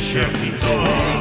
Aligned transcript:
Chef 0.00 0.32
Vitor. 0.40 1.19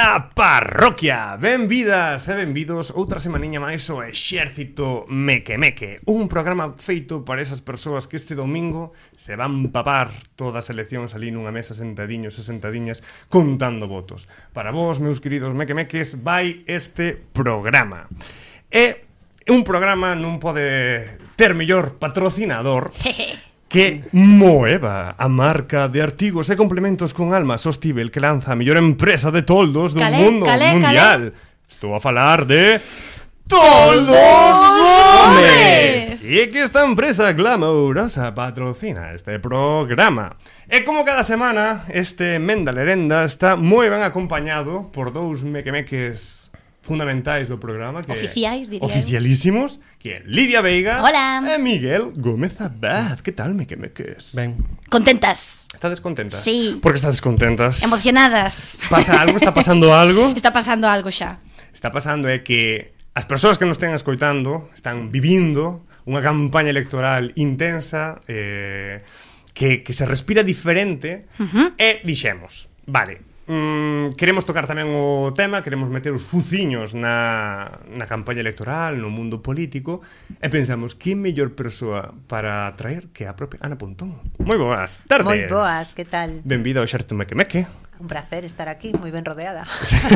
Pola 0.00 0.30
Parroquia. 0.34 1.36
Benvidas 1.36 2.24
e 2.24 2.32
benvidos 2.32 2.88
outra 2.88 3.20
semaniña 3.20 3.60
máis 3.60 3.84
ao 3.92 4.00
Exército 4.00 5.04
Mequemeque 5.12 6.00
Un 6.08 6.24
programa 6.24 6.72
feito 6.72 7.20
para 7.20 7.44
esas 7.44 7.60
persoas 7.60 8.08
que 8.08 8.16
este 8.16 8.32
domingo 8.32 8.96
se 9.12 9.36
van 9.36 9.68
papar 9.68 10.08
todas 10.40 10.64
as 10.64 10.72
eleccións 10.72 11.12
ali 11.12 11.28
nunha 11.28 11.52
mesa 11.52 11.76
sentadiños 11.76 12.40
e 12.40 12.48
sentadiñas 12.48 13.04
contando 13.28 13.92
votos. 13.92 14.24
Para 14.56 14.72
vos, 14.72 15.04
meus 15.04 15.20
queridos 15.20 15.52
mequemeques, 15.52 16.24
vai 16.24 16.64
este 16.64 17.20
programa. 17.36 18.08
E 18.72 19.04
un 19.52 19.68
programa 19.68 20.16
non 20.16 20.40
pode 20.40 21.20
ter 21.36 21.52
mellor 21.52 22.00
patrocinador 22.00 22.88
que 23.70 24.02
moeva 24.10 25.14
a 25.16 25.28
marca 25.28 25.86
de 25.86 26.02
artigos 26.02 26.50
e 26.50 26.58
complementos 26.58 27.14
con 27.14 27.30
alma 27.30 27.54
sostível 27.54 28.10
que 28.10 28.18
lanza 28.18 28.50
a 28.50 28.58
mellor 28.58 28.82
empresa 28.82 29.30
de 29.30 29.46
toldos 29.46 29.94
do 29.94 30.02
calé, 30.02 30.18
mundo 30.18 30.42
calé, 30.42 30.74
mundial. 30.74 31.30
Calé. 31.30 31.70
Estou 31.70 31.94
a 31.94 32.02
falar 32.02 32.50
de... 32.50 32.82
Toldos 33.46 34.10
Gómez! 34.10 36.18
E 36.22 36.50
que 36.50 36.66
esta 36.66 36.82
empresa 36.82 37.30
glamourosa 37.30 38.34
patrocina 38.34 39.14
este 39.14 39.38
programa. 39.38 40.34
E 40.66 40.82
como 40.82 41.06
cada 41.06 41.22
semana, 41.22 41.86
este 41.94 42.42
Menda 42.42 42.74
Lerenda 42.74 43.22
está 43.22 43.54
moi 43.54 43.86
ben 43.86 44.02
acompañado 44.02 44.90
por 44.90 45.14
dous 45.14 45.46
mequemeques 45.46 46.39
fundamentais 46.82 47.48
do 47.48 47.60
programa 47.60 48.02
que 48.02 48.12
Oficiais, 48.12 48.70
diría 48.70 48.86
Oficialísimos 48.86 49.78
Que 49.98 50.08
é 50.16 50.22
Lidia 50.24 50.62
Veiga 50.64 51.04
Hola 51.04 51.44
E 51.44 51.58
Miguel 51.60 52.12
Gómez 52.16 52.60
Abad 52.60 53.20
Que 53.20 53.32
tal, 53.32 53.54
me 53.54 53.66
que 53.66 53.76
me 53.76 53.92
quemes? 53.92 54.32
Ben 54.34 54.56
Contentas 54.88 55.68
Estades 55.74 56.00
contentas? 56.00 56.40
Sí 56.40 56.80
Por 56.80 56.92
que 56.92 56.96
estades 56.96 57.20
contentas? 57.20 57.82
Emocionadas 57.82 58.78
Pasa 58.88 59.20
algo? 59.20 59.36
Está 59.36 59.52
pasando 59.52 59.92
algo? 59.92 60.32
está 60.36 60.52
pasando 60.52 60.88
algo 60.88 61.12
xa 61.12 61.38
Está 61.72 61.92
pasando 61.92 62.28
é 62.32 62.40
que 62.40 62.96
as 63.12 63.28
persoas 63.28 63.60
que 63.60 63.68
nos 63.68 63.76
estén 63.76 63.92
escoitando 63.92 64.72
Están 64.72 65.12
vivindo 65.12 65.84
unha 66.08 66.24
campaña 66.24 66.72
electoral 66.72 67.36
intensa 67.36 68.24
eh, 68.24 69.04
que, 69.52 69.84
que 69.84 69.92
se 69.92 70.08
respira 70.08 70.40
diferente 70.40 71.28
uh 71.36 71.44
-huh. 71.44 71.68
E 71.76 72.00
dixemos 72.08 72.72
Vale, 72.88 73.29
Mm, 73.50 74.14
queremos 74.14 74.46
tocar 74.46 74.70
tamén 74.70 74.86
o 74.94 75.34
tema, 75.34 75.58
queremos 75.58 75.90
meter 75.90 76.14
os 76.14 76.22
fuciños 76.22 76.94
na, 76.94 77.82
na 77.90 78.06
campaña 78.06 78.46
electoral, 78.46 79.02
no 79.02 79.10
mundo 79.10 79.42
político, 79.42 80.06
e 80.38 80.46
pensamos, 80.46 80.94
que 80.94 81.18
mellor 81.18 81.58
persoa 81.58 82.14
para 82.30 82.70
traer 82.78 83.10
que 83.10 83.26
a 83.26 83.34
propia 83.34 83.58
Ana 83.66 83.74
Pontón? 83.74 84.22
Moi 84.38 84.54
boas 84.54 85.02
tardes. 85.10 85.26
Moi 85.26 85.50
boas, 85.50 85.90
que 85.98 86.06
tal? 86.06 86.46
Benvida 86.46 86.78
ao 86.78 86.86
Xerto 86.86 87.18
Mequemeque. 87.18 87.66
Un 87.98 88.06
placer 88.06 88.46
estar 88.46 88.70
aquí, 88.70 88.94
moi 88.94 89.10
ben 89.10 89.26
rodeada. 89.26 89.66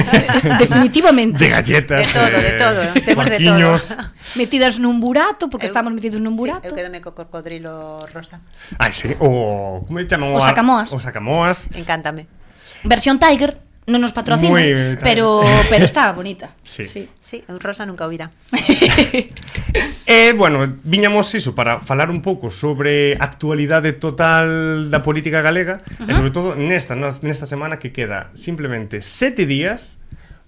Definitivamente. 0.62 1.43
De 1.43 1.51
galletas. 1.51 2.07
De 2.07 2.15
todo, 2.15 2.39
de 2.39 2.53
eh, 2.55 2.55
todo. 2.55 2.81
Eh, 2.87 3.03
temos 3.03 3.27
de 3.27 3.39
todo. 3.43 3.83
Metidas 4.39 4.79
nun 4.79 5.03
burato, 5.03 5.51
porque 5.51 5.67
eu, 5.67 5.75
estamos 5.75 5.91
metidos 5.91 6.23
nun 6.23 6.39
burato. 6.39 6.62
Sí, 6.62 6.71
eu 6.71 6.79
quedome 6.79 7.03
co 7.03 7.19
cocodrilo 7.19 7.99
rosa. 8.15 8.39
Ai, 8.79 8.95
sí. 8.95 9.11
O, 9.19 9.83
como 9.91 9.99
llaman? 10.07 10.33
O, 10.33 10.39
o 10.39 10.47
sacamoas. 10.47 10.95
O 10.95 11.03
sacamoas. 11.03 11.67
Encántame 11.75 12.44
versión 12.85 13.19
Tiger, 13.19 13.59
non 13.85 14.01
nos 14.01 14.17
patrocina, 14.17 14.57
Muy, 14.57 14.97
pero 15.05 15.45
pero 15.69 15.84
está 15.84 16.09
bonita. 16.17 16.56
Sí. 16.65 16.89
Sí, 16.89 17.09
sí 17.21 17.45
eu 17.45 17.61
Rosa 17.61 17.84
nunca 17.84 18.09
ouvirá. 18.09 18.33
eh, 20.09 20.33
bueno, 20.33 20.65
viñamos 20.84 21.28
iso 21.37 21.53
para 21.53 21.84
falar 21.84 22.09
un 22.09 22.25
pouco 22.25 22.49
sobre 22.49 23.21
a 23.21 23.28
actualidade 23.28 23.93
total 23.93 24.89
da 24.89 25.05
política 25.05 25.44
galega 25.44 25.84
uh 25.84 26.09
-huh. 26.09 26.11
e 26.11 26.12
sobre 26.17 26.33
todo 26.33 26.56
nesta 26.56 26.97
nesta 26.97 27.44
semana 27.44 27.77
que 27.77 27.93
queda 27.93 28.33
simplemente 28.33 29.05
sete 29.05 29.44
días 29.44 30.00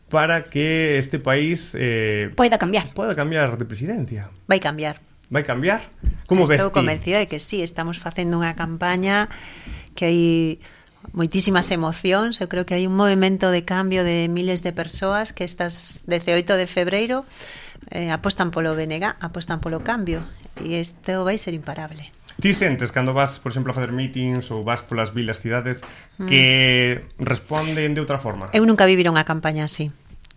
para 0.08 0.48
que 0.48 0.96
este 0.96 1.20
país 1.20 1.76
eh, 1.76 2.32
poida 2.32 2.56
cambiar. 2.56 2.88
Poida 2.96 3.12
cambiar 3.12 3.60
de 3.60 3.68
presidencia. 3.68 4.32
Vai 4.48 4.64
cambiar. 4.64 4.96
Vai 5.28 5.44
cambiar? 5.44 5.84
Como 6.24 6.48
Estou 6.48 6.56
ves 6.56 6.60
Estou 6.64 6.72
convencida 6.72 7.20
de 7.20 7.28
que 7.28 7.36
sí, 7.36 7.60
estamos 7.60 8.00
facendo 8.00 8.40
unha 8.40 8.56
campaña 8.56 9.28
que 9.92 10.08
hai 10.08 10.20
moitísimas 11.12 11.70
emocións, 11.70 12.40
eu 12.40 12.48
creo 12.50 12.66
que 12.66 12.74
hai 12.74 12.88
un 12.88 12.96
movimento 12.96 13.52
de 13.52 13.62
cambio 13.62 14.02
de 14.02 14.26
miles 14.26 14.64
de 14.66 14.72
persoas 14.72 15.30
que 15.30 15.44
estas 15.44 16.02
18 16.06 16.56
de 16.56 16.66
febreiro 16.66 17.22
eh, 17.90 18.10
apostan 18.10 18.50
polo 18.50 18.74
BNG, 18.74 19.18
apostan 19.20 19.60
polo 19.62 19.84
cambio 19.84 20.24
e 20.58 20.80
isto 20.80 21.22
vai 21.22 21.38
ser 21.38 21.54
imparable. 21.54 22.10
Ti 22.36 22.52
sentes 22.52 22.92
cando 22.92 23.16
vas, 23.16 23.40
por 23.40 23.48
exemplo, 23.52 23.72
a 23.72 23.74
facer 23.74 23.96
meetings 23.96 24.52
ou 24.52 24.60
vas 24.60 24.84
polas 24.84 25.16
vilas 25.16 25.40
cidades 25.40 25.80
mm. 26.20 26.26
que 26.28 26.42
mm. 27.00 27.24
responden 27.24 27.96
de 27.96 28.00
outra 28.00 28.20
forma? 28.20 28.52
Eu 28.52 28.68
nunca 28.68 28.84
vivira 28.84 29.08
unha 29.08 29.24
campaña 29.24 29.64
así 29.64 29.88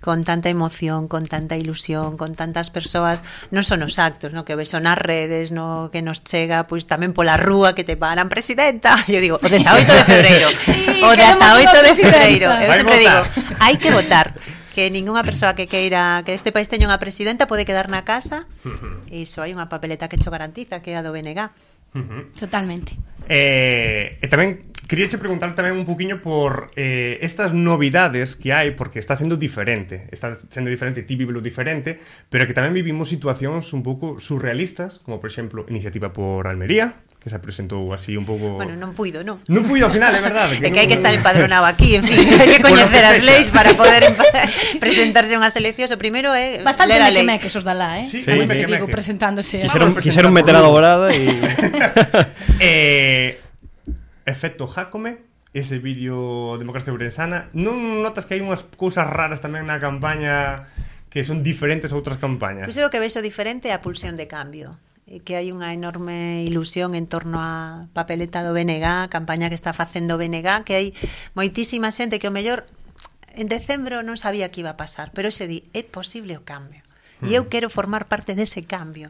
con 0.01 0.23
tanta 0.23 0.49
emoción, 0.49 1.07
con 1.07 1.25
tanta 1.25 1.57
ilusión, 1.57 2.15
con 2.15 2.35
tantas 2.35 2.71
persoas, 2.71 3.23
non 3.51 3.67
son 3.67 3.83
os 3.83 3.99
actos, 3.99 4.31
no 4.31 4.47
que 4.47 4.55
ves 4.55 4.71
son 4.71 4.87
as 4.87 4.95
redes, 4.95 5.51
no 5.51 5.91
que 5.91 5.99
nos 5.99 6.23
chega, 6.23 6.63
pois 6.63 6.87
tamén 6.87 7.11
pola 7.11 7.35
rúa 7.35 7.75
que 7.75 7.83
te 7.83 7.99
paran 7.99 8.31
presidenta. 8.31 8.95
Eu 9.11 9.19
digo, 9.19 9.37
o 9.37 9.47
18 9.47 9.59
de 9.59 10.03
febreiro. 10.07 10.47
sí, 10.59 10.79
o 11.03 11.11
18 11.11 11.83
de 11.83 11.93
febreiro. 11.93 12.47
Eu 12.47 12.71
sempre 12.79 12.97
digo, 13.03 13.19
hai 13.59 13.75
que 13.75 13.91
votar 13.91 14.39
que 14.79 14.87
ningunha 14.87 15.27
persoa 15.27 15.59
que 15.59 15.67
queira 15.67 16.23
que 16.23 16.31
este 16.31 16.55
país 16.55 16.71
teña 16.71 16.87
unha 16.87 17.01
presidenta 17.01 17.51
pode 17.51 17.67
quedar 17.67 17.91
na 17.91 18.07
casa. 18.07 18.47
E 19.11 19.27
iso 19.27 19.43
hai 19.43 19.51
unha 19.51 19.67
papeleta 19.67 20.07
que 20.07 20.15
cho 20.15 20.31
garantiza 20.31 20.79
que 20.79 20.95
é 20.95 20.97
a 20.97 21.03
do 21.03 21.11
BNG. 21.11 21.51
Uh 21.91 21.99
-huh. 21.99 22.23
Totalmente. 22.39 22.95
Eh, 23.27 24.15
e 24.23 24.25
tamén 24.31 24.68
Quería 24.89 25.05
che 25.05 25.21
preguntar 25.21 25.53
tamén 25.53 25.77
un 25.77 25.85
poquinho 25.85 26.17
por 26.17 26.73
eh, 26.73 27.21
estas 27.21 27.53
novidades 27.53 28.33
que 28.33 28.57
hai, 28.57 28.73
porque 28.73 28.97
está 28.97 29.13
sendo 29.13 29.37
diferente, 29.37 30.09
está 30.09 30.33
sendo 30.49 30.73
diferente, 30.73 31.05
ti 31.05 31.13
vívelo 31.13 31.45
diferente, 31.45 32.01
pero 32.33 32.49
que 32.49 32.57
tamén 32.57 32.73
vivimos 32.73 33.05
situacións 33.05 33.69
un 33.77 33.85
pouco 33.85 34.17
surrealistas, 34.17 34.97
como 35.05 35.21
por 35.21 35.29
exemplo, 35.29 35.69
Iniciativa 35.69 36.09
por 36.09 36.49
Almería, 36.49 37.05
que 37.21 37.29
se 37.29 37.37
presentou 37.37 37.85
así 37.93 38.17
un 38.17 38.25
pouco... 38.25 38.57
Bueno, 38.57 38.73
non 38.81 38.97
puido, 38.97 39.21
non. 39.21 39.37
Non 39.45 39.61
puido 39.69 39.85
ao 39.85 39.93
final, 39.93 40.09
é 40.09 40.25
verdade. 40.25 40.57
Que 40.57 40.67
é 40.67 40.73
que 40.73 40.81
hai 40.81 40.89
que 40.89 40.97
estar 40.97 41.13
empadronado 41.13 41.69
aquí, 41.69 41.93
en 41.93 42.01
fin, 42.01 42.25
hai 42.25 42.49
que 42.49 42.57
coñecer 42.65 43.05
as 43.05 43.21
leis 43.21 43.53
para 43.53 43.77
poder 43.77 44.09
presentarse 44.81 45.35
a 45.35 45.37
unhas 45.37 45.53
eleccións. 45.53 45.93
O 45.93 46.01
primeiro 46.01 46.33
é 46.33 46.65
Bastante 46.65 46.97
ler 46.97 47.05
a 47.05 47.13
lei. 47.13 47.29
Bastante 47.29 47.45
esos 47.45 47.61
da 47.61 47.77
lá, 47.77 48.01
eh? 48.01 48.09
Sí, 48.09 48.25
sí, 48.25 48.33
sí. 48.33 48.65
Digo, 48.65 48.89
presentándose. 48.89 49.69
Quixeron, 49.69 49.93
quixeron 50.01 50.33
meter 50.33 50.57
a 50.57 50.65
dobrada 50.65 51.13
e... 51.13 51.29
eh, 52.57 53.48
Efecto 54.29 54.69
Jacome 54.69 55.25
ese 55.53 55.79
vídeo 55.79 56.57
Democracia 56.61 56.93
Urensana. 56.93 57.49
Non 57.57 58.05
notas 58.05 58.29
que 58.29 58.37
hai 58.37 58.41
unhas 58.45 58.61
cousas 58.77 59.09
raras 59.09 59.41
tamén 59.41 59.65
na 59.65 59.81
campaña 59.81 60.69
que 61.09 61.25
son 61.25 61.41
diferentes 61.41 61.89
a 61.89 61.97
outras 61.97 62.21
campañas? 62.21 62.69
Pois 62.69 62.77
pues 62.77 62.85
o 62.85 62.93
que 62.93 63.01
vexo 63.01 63.25
diferente 63.25 63.69
é 63.69 63.73
a 63.73 63.81
pulsión 63.81 64.13
de 64.13 64.29
cambio 64.29 64.77
que 65.25 65.33
hai 65.33 65.49
unha 65.49 65.73
enorme 65.73 66.45
ilusión 66.45 66.93
en 66.93 67.09
torno 67.09 67.41
á 67.41 67.89
papeleta 67.97 68.45
do 68.45 68.53
BNG, 68.53 68.85
a 68.85 69.09
campaña 69.09 69.49
que 69.49 69.57
está 69.57 69.73
facendo 69.73 70.13
o 70.13 70.21
BNG, 70.21 70.61
que 70.61 70.77
hai 70.77 70.87
moitísima 71.33 71.89
xente 71.89 72.21
que 72.21 72.29
o 72.29 72.35
mellor 72.35 72.69
en 73.33 73.49
decembro 73.49 74.05
non 74.05 74.21
sabía 74.21 74.53
que 74.53 74.61
iba 74.61 74.77
a 74.77 74.77
pasar, 74.77 75.09
pero 75.09 75.33
ese 75.33 75.49
di, 75.49 75.65
é 75.73 75.81
posible 75.81 76.37
o 76.37 76.45
cambio. 76.45 76.85
E 77.25 77.33
eu 77.33 77.43
hmm. 77.45 77.49
quero 77.49 77.73
formar 77.73 78.05
parte 78.05 78.37
dese 78.37 78.61
cambio. 78.69 79.09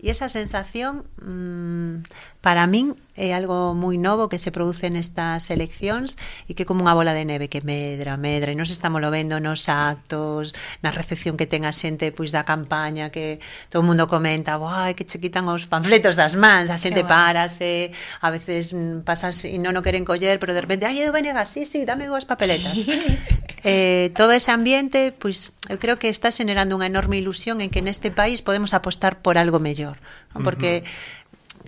E 0.00 0.08
esa 0.08 0.32
sensación 0.32 1.04
mmm, 1.20 2.08
para 2.40 2.64
min 2.64 2.96
É 3.14 3.30
algo 3.30 3.78
moi 3.78 3.94
novo 3.94 4.26
que 4.26 4.42
se 4.42 4.50
produce 4.50 4.90
nestas 4.90 5.46
eleccións 5.54 6.18
e 6.50 6.58
que 6.58 6.66
como 6.66 6.82
unha 6.82 6.98
bola 6.98 7.14
de 7.14 7.22
neve 7.22 7.46
que 7.46 7.62
medra, 7.62 8.18
medra 8.18 8.50
e 8.50 8.58
nos 8.58 8.74
estamos 8.74 8.98
vendo 9.06 9.38
nos 9.38 9.70
actos, 9.70 10.50
na 10.82 10.90
recepción 10.90 11.38
que 11.38 11.46
ten 11.46 11.62
a 11.62 11.70
xente 11.70 12.10
pois 12.10 12.34
da 12.34 12.42
campaña 12.42 13.14
que 13.14 13.38
todo 13.70 13.80
o 13.82 13.86
mundo 13.86 14.10
comenta, 14.10 14.58
"Uai, 14.58 14.98
que 14.98 15.06
che 15.06 15.22
quitan 15.22 15.46
os 15.46 15.70
panfletos 15.70 16.18
das 16.18 16.34
mans", 16.34 16.74
a 16.74 16.78
xente 16.78 17.06
párase, 17.06 17.94
a 18.18 18.34
veces 18.34 18.74
mm, 18.74 19.06
pasas 19.06 19.46
e 19.46 19.62
non 19.62 19.78
o 19.78 19.82
queren 19.86 20.02
coller, 20.02 20.42
pero 20.42 20.50
de 20.50 20.66
repente, 20.66 20.82
"Ai, 20.82 20.98
eu 20.98 21.14
venega, 21.14 21.46
sí, 21.46 21.70
sí, 21.70 21.86
dame 21.86 22.10
as 22.10 22.26
papeletas". 22.26 22.82
eh, 23.62 24.10
todo 24.18 24.34
ese 24.34 24.50
ambiente, 24.50 25.14
pois 25.14 25.54
eu 25.70 25.78
creo 25.78 26.02
que 26.02 26.10
está 26.10 26.34
xenerando 26.34 26.74
unha 26.74 26.90
enorme 26.90 27.14
ilusión 27.14 27.62
en 27.62 27.70
que 27.70 27.78
neste 27.78 28.10
país 28.10 28.42
podemos 28.42 28.74
apostar 28.74 29.22
por 29.22 29.38
algo 29.38 29.62
mellor, 29.62 30.02
porque 30.42 30.82
uh 30.82 30.86
-huh 30.90 31.22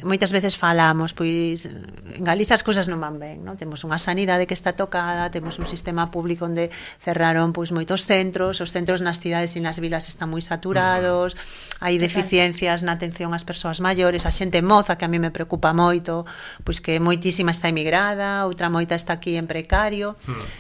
moitas 0.05 0.29
veces 0.29 0.61
falamos, 0.61 1.17
pois 1.17 1.65
en 1.65 2.21
Galiza 2.21 2.53
as 2.53 2.61
cousas 2.61 2.85
non 2.85 3.01
van 3.01 3.17
ben, 3.17 3.41
non? 3.41 3.57
Temos 3.57 3.81
unha 3.81 3.97
sanidade 3.97 4.45
que 4.45 4.53
está 4.53 4.77
tocada, 4.77 5.33
temos 5.33 5.57
un 5.57 5.65
sistema 5.65 6.13
público 6.13 6.45
onde 6.45 6.69
cerraron 7.01 7.57
pois 7.57 7.73
moitos 7.73 8.05
centros, 8.05 8.61
os 8.61 8.77
centros 8.77 9.01
nas 9.01 9.25
cidades 9.25 9.57
e 9.57 9.61
nas 9.65 9.81
vilas 9.81 10.13
están 10.13 10.29
moi 10.29 10.45
saturados, 10.45 11.33
hai 11.81 11.97
deficiencias 11.97 12.85
na 12.85 13.01
atención 13.01 13.33
ás 13.33 13.49
persoas 13.49 13.81
maiores, 13.81 14.29
a 14.29 14.33
xente 14.33 14.61
moza 14.61 15.01
que 15.01 15.09
a 15.09 15.13
mí 15.13 15.17
me 15.17 15.33
preocupa 15.33 15.73
moito, 15.73 16.29
pois 16.61 16.85
que 16.85 17.01
moitísima 17.01 17.49
está 17.49 17.73
emigrada, 17.73 18.45
outra 18.45 18.69
moita 18.69 18.93
está 18.93 19.17
aquí 19.17 19.41
en 19.41 19.49
precario. 19.49 20.13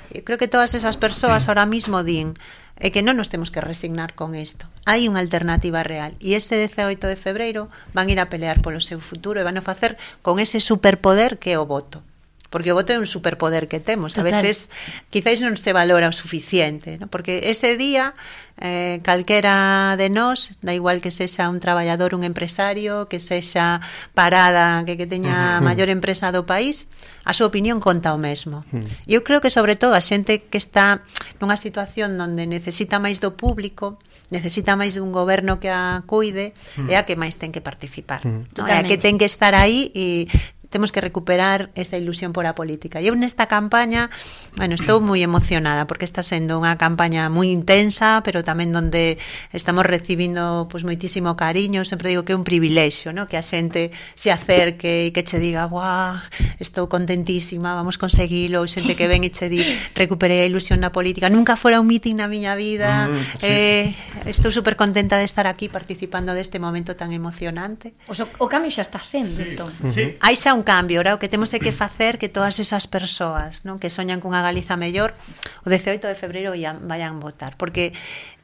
Eu 0.09 0.25
creo 0.25 0.41
que 0.41 0.49
todas 0.49 0.73
esas 0.73 0.97
persoas 0.97 1.45
ahora 1.53 1.69
mismo 1.69 2.01
din 2.01 2.33
é 2.79 2.93
que 2.93 3.03
non 3.03 3.19
nos 3.19 3.33
temos 3.33 3.51
que 3.51 3.65
resignar 3.65 4.15
con 4.15 4.39
isto. 4.39 4.71
Hai 4.87 5.11
unha 5.11 5.19
alternativa 5.19 5.83
real 5.83 6.15
e 6.23 6.39
este 6.39 6.55
18 6.55 7.11
de 7.11 7.19
febreiro 7.19 7.67
van 7.91 8.07
ir 8.13 8.23
a 8.23 8.31
pelear 8.31 8.63
polo 8.63 8.79
seu 8.79 9.03
futuro 9.03 9.43
e 9.43 9.47
van 9.49 9.59
a 9.59 9.67
facer 9.67 9.99
con 10.23 10.39
ese 10.39 10.63
superpoder 10.63 11.43
que 11.43 11.57
é 11.57 11.59
o 11.59 11.67
voto 11.67 12.06
porque 12.51 12.73
o 12.73 12.79
voto 12.79 12.93
é 12.93 12.99
un 12.99 13.07
superpoder 13.07 13.67
que 13.67 13.81
temos. 13.81 14.15
Total. 14.15 14.33
A 14.33 14.43
veces 14.43 14.71
quizáis 15.11 15.43
non 15.43 15.55
se 15.59 15.73
valora 15.73 16.11
o 16.11 16.15
suficiente, 16.15 16.99
¿no? 16.99 17.07
porque 17.11 17.51
ese 17.51 17.77
día 17.77 18.15
eh, 18.59 19.01
calquera 19.03 19.97
de 19.99 20.09
nós, 20.09 20.57
da 20.65 20.73
igual 20.73 21.05
que 21.05 21.13
sexa 21.13 21.49
un 21.53 21.61
traballador, 21.61 22.17
un 22.17 22.25
empresario, 22.25 23.05
que 23.05 23.21
sexa 23.21 23.81
parada, 24.17 24.85
que, 24.89 24.97
que 24.97 25.07
teña 25.07 25.57
a 25.57 25.61
uh 25.61 25.61
-huh. 25.61 25.67
maior 25.69 25.89
empresa 25.93 26.33
do 26.33 26.49
país, 26.49 26.89
a 27.29 27.37
súa 27.37 27.53
opinión 27.53 27.85
conta 27.85 28.17
o 28.17 28.19
mesmo. 28.19 28.65
Uh 28.73 28.81
-huh. 28.81 28.87
Eu 29.05 29.21
creo 29.21 29.45
que 29.45 29.53
sobre 29.53 29.77
todo 29.77 29.93
a 29.93 30.01
xente 30.01 30.41
que 30.41 30.57
está 30.57 31.05
nunha 31.37 31.61
situación 31.61 32.17
onde 32.17 32.49
necesita 32.49 32.97
máis 32.97 33.21
do 33.21 33.37
público, 33.37 34.01
necesita 34.33 34.75
máis 34.75 34.97
dun 34.97 35.13
goberno 35.13 35.61
que 35.61 35.69
a 35.69 36.03
cuide, 36.09 36.57
uh 36.81 36.89
-huh. 36.89 36.93
é 36.93 36.97
a 36.97 37.05
que 37.05 37.15
máis 37.15 37.37
ten 37.37 37.53
que 37.53 37.61
participar. 37.61 38.25
Uh 38.25 38.41
-huh. 38.41 38.65
no? 38.65 38.65
É 38.65 38.81
a 38.81 38.83
que 38.89 38.97
ten 38.97 39.21
que 39.21 39.29
estar 39.29 39.53
aí 39.53 39.93
e 39.93 40.33
temos 40.77 40.93
que 40.93 41.01
recuperar 41.01 41.71
esa 41.75 41.97
ilusión 41.97 42.37
por 42.37 42.45
a 42.45 42.53
política. 42.53 43.01
E 43.01 43.09
eu 43.09 43.17
nesta 43.17 43.49
campaña, 43.49 44.13
bueno, 44.61 44.77
estou 44.77 45.01
moi 45.01 45.25
emocionada 45.25 45.89
porque 45.89 46.05
está 46.05 46.21
sendo 46.21 46.61
unha 46.61 46.77
campaña 46.77 47.33
moi 47.33 47.49
intensa, 47.49 48.21
pero 48.21 48.45
tamén 48.45 48.77
donde 48.77 49.17
estamos 49.57 49.89
recibindo 49.89 50.69
pois 50.69 50.85
moitísimo 50.85 51.33
cariño, 51.33 51.89
sempre 51.89 52.13
digo 52.13 52.29
que 52.29 52.37
é 52.37 52.39
un 52.39 52.45
privilexio, 52.45 53.17
no? 53.17 53.25
que 53.25 53.41
a 53.41 53.45
xente 53.47 53.89
se 54.13 54.29
acerque 54.29 55.09
e 55.09 55.17
que 55.17 55.25
che 55.25 55.41
diga, 55.41 55.65
"Guau, 55.65 56.21
estou 56.61 56.93
contentísima, 56.93 57.73
vamos 57.73 57.97
conseguilo", 57.97 58.61
ou 58.61 58.69
xente 58.69 58.93
que 58.93 59.09
ven 59.09 59.25
e 59.25 59.33
che 59.33 59.49
di, 59.49 59.65
"Recuperei 59.97 60.45
a 60.45 60.47
ilusión 60.53 60.85
na 60.85 60.93
política, 60.93 61.33
nunca 61.33 61.57
fora 61.57 61.81
un 61.81 61.89
meeting 61.89 62.21
na 62.21 62.29
miña 62.29 62.53
vida". 62.53 63.09
Mm, 63.09 63.17
sí. 63.41 63.49
Eh, 63.49 63.85
estou 64.29 64.53
super 64.53 64.77
contenta 64.77 65.17
de 65.17 65.25
estar 65.25 65.49
aquí 65.49 65.73
participando 65.73 66.37
deste 66.37 66.61
momento 66.61 67.01
tan 67.01 67.17
emocionante. 67.17 67.97
O, 68.09 68.13
so, 68.13 68.29
o 68.37 68.45
cambio 68.45 68.69
xa 68.69 68.85
está 68.85 69.01
sendo, 69.01 69.41
sí. 69.41 69.57
entón. 69.57 69.73
Sí. 69.89 70.21
Hai 70.21 70.37
xa 70.37 70.53
un 70.53 70.66
cambio, 70.67 71.01
ora 71.01 71.15
o 71.15 71.21
que 71.23 71.31
temos 71.31 71.55
é 71.55 71.63
que 71.63 71.73
facer 71.73 72.19
que 72.19 72.29
todas 72.29 72.59
esas 72.61 72.85
persoas 72.91 73.63
non 73.63 73.79
que 73.81 73.89
soñan 73.89 74.21
cunha 74.21 74.43
Galiza 74.43 74.75
mellor 74.77 75.15
o 75.63 75.71
18 75.71 76.05
de 76.05 76.19
febreiro 76.19 76.53
ian, 76.53 76.85
vayan 76.91 77.23
votar, 77.23 77.55
porque 77.55 77.95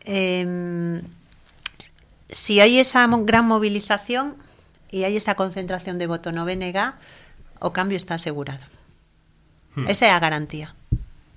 eh, 0.07 1.03
si 2.33 2.63
hai 2.63 2.81
esa 2.81 3.05
gran 3.27 3.45
movilización 3.45 4.41
e 4.89 5.05
hai 5.05 5.19
esa 5.19 5.37
concentración 5.37 6.01
de 6.01 6.07
voto 6.07 6.33
no 6.33 6.49
BNG, 6.49 6.79
o 7.61 7.75
cambio 7.77 8.01
está 8.01 8.17
asegurado. 8.17 8.65
Hmm. 9.77 9.89
Esa 9.89 10.09
é 10.09 10.13
a 10.13 10.21
garantía. 10.23 10.73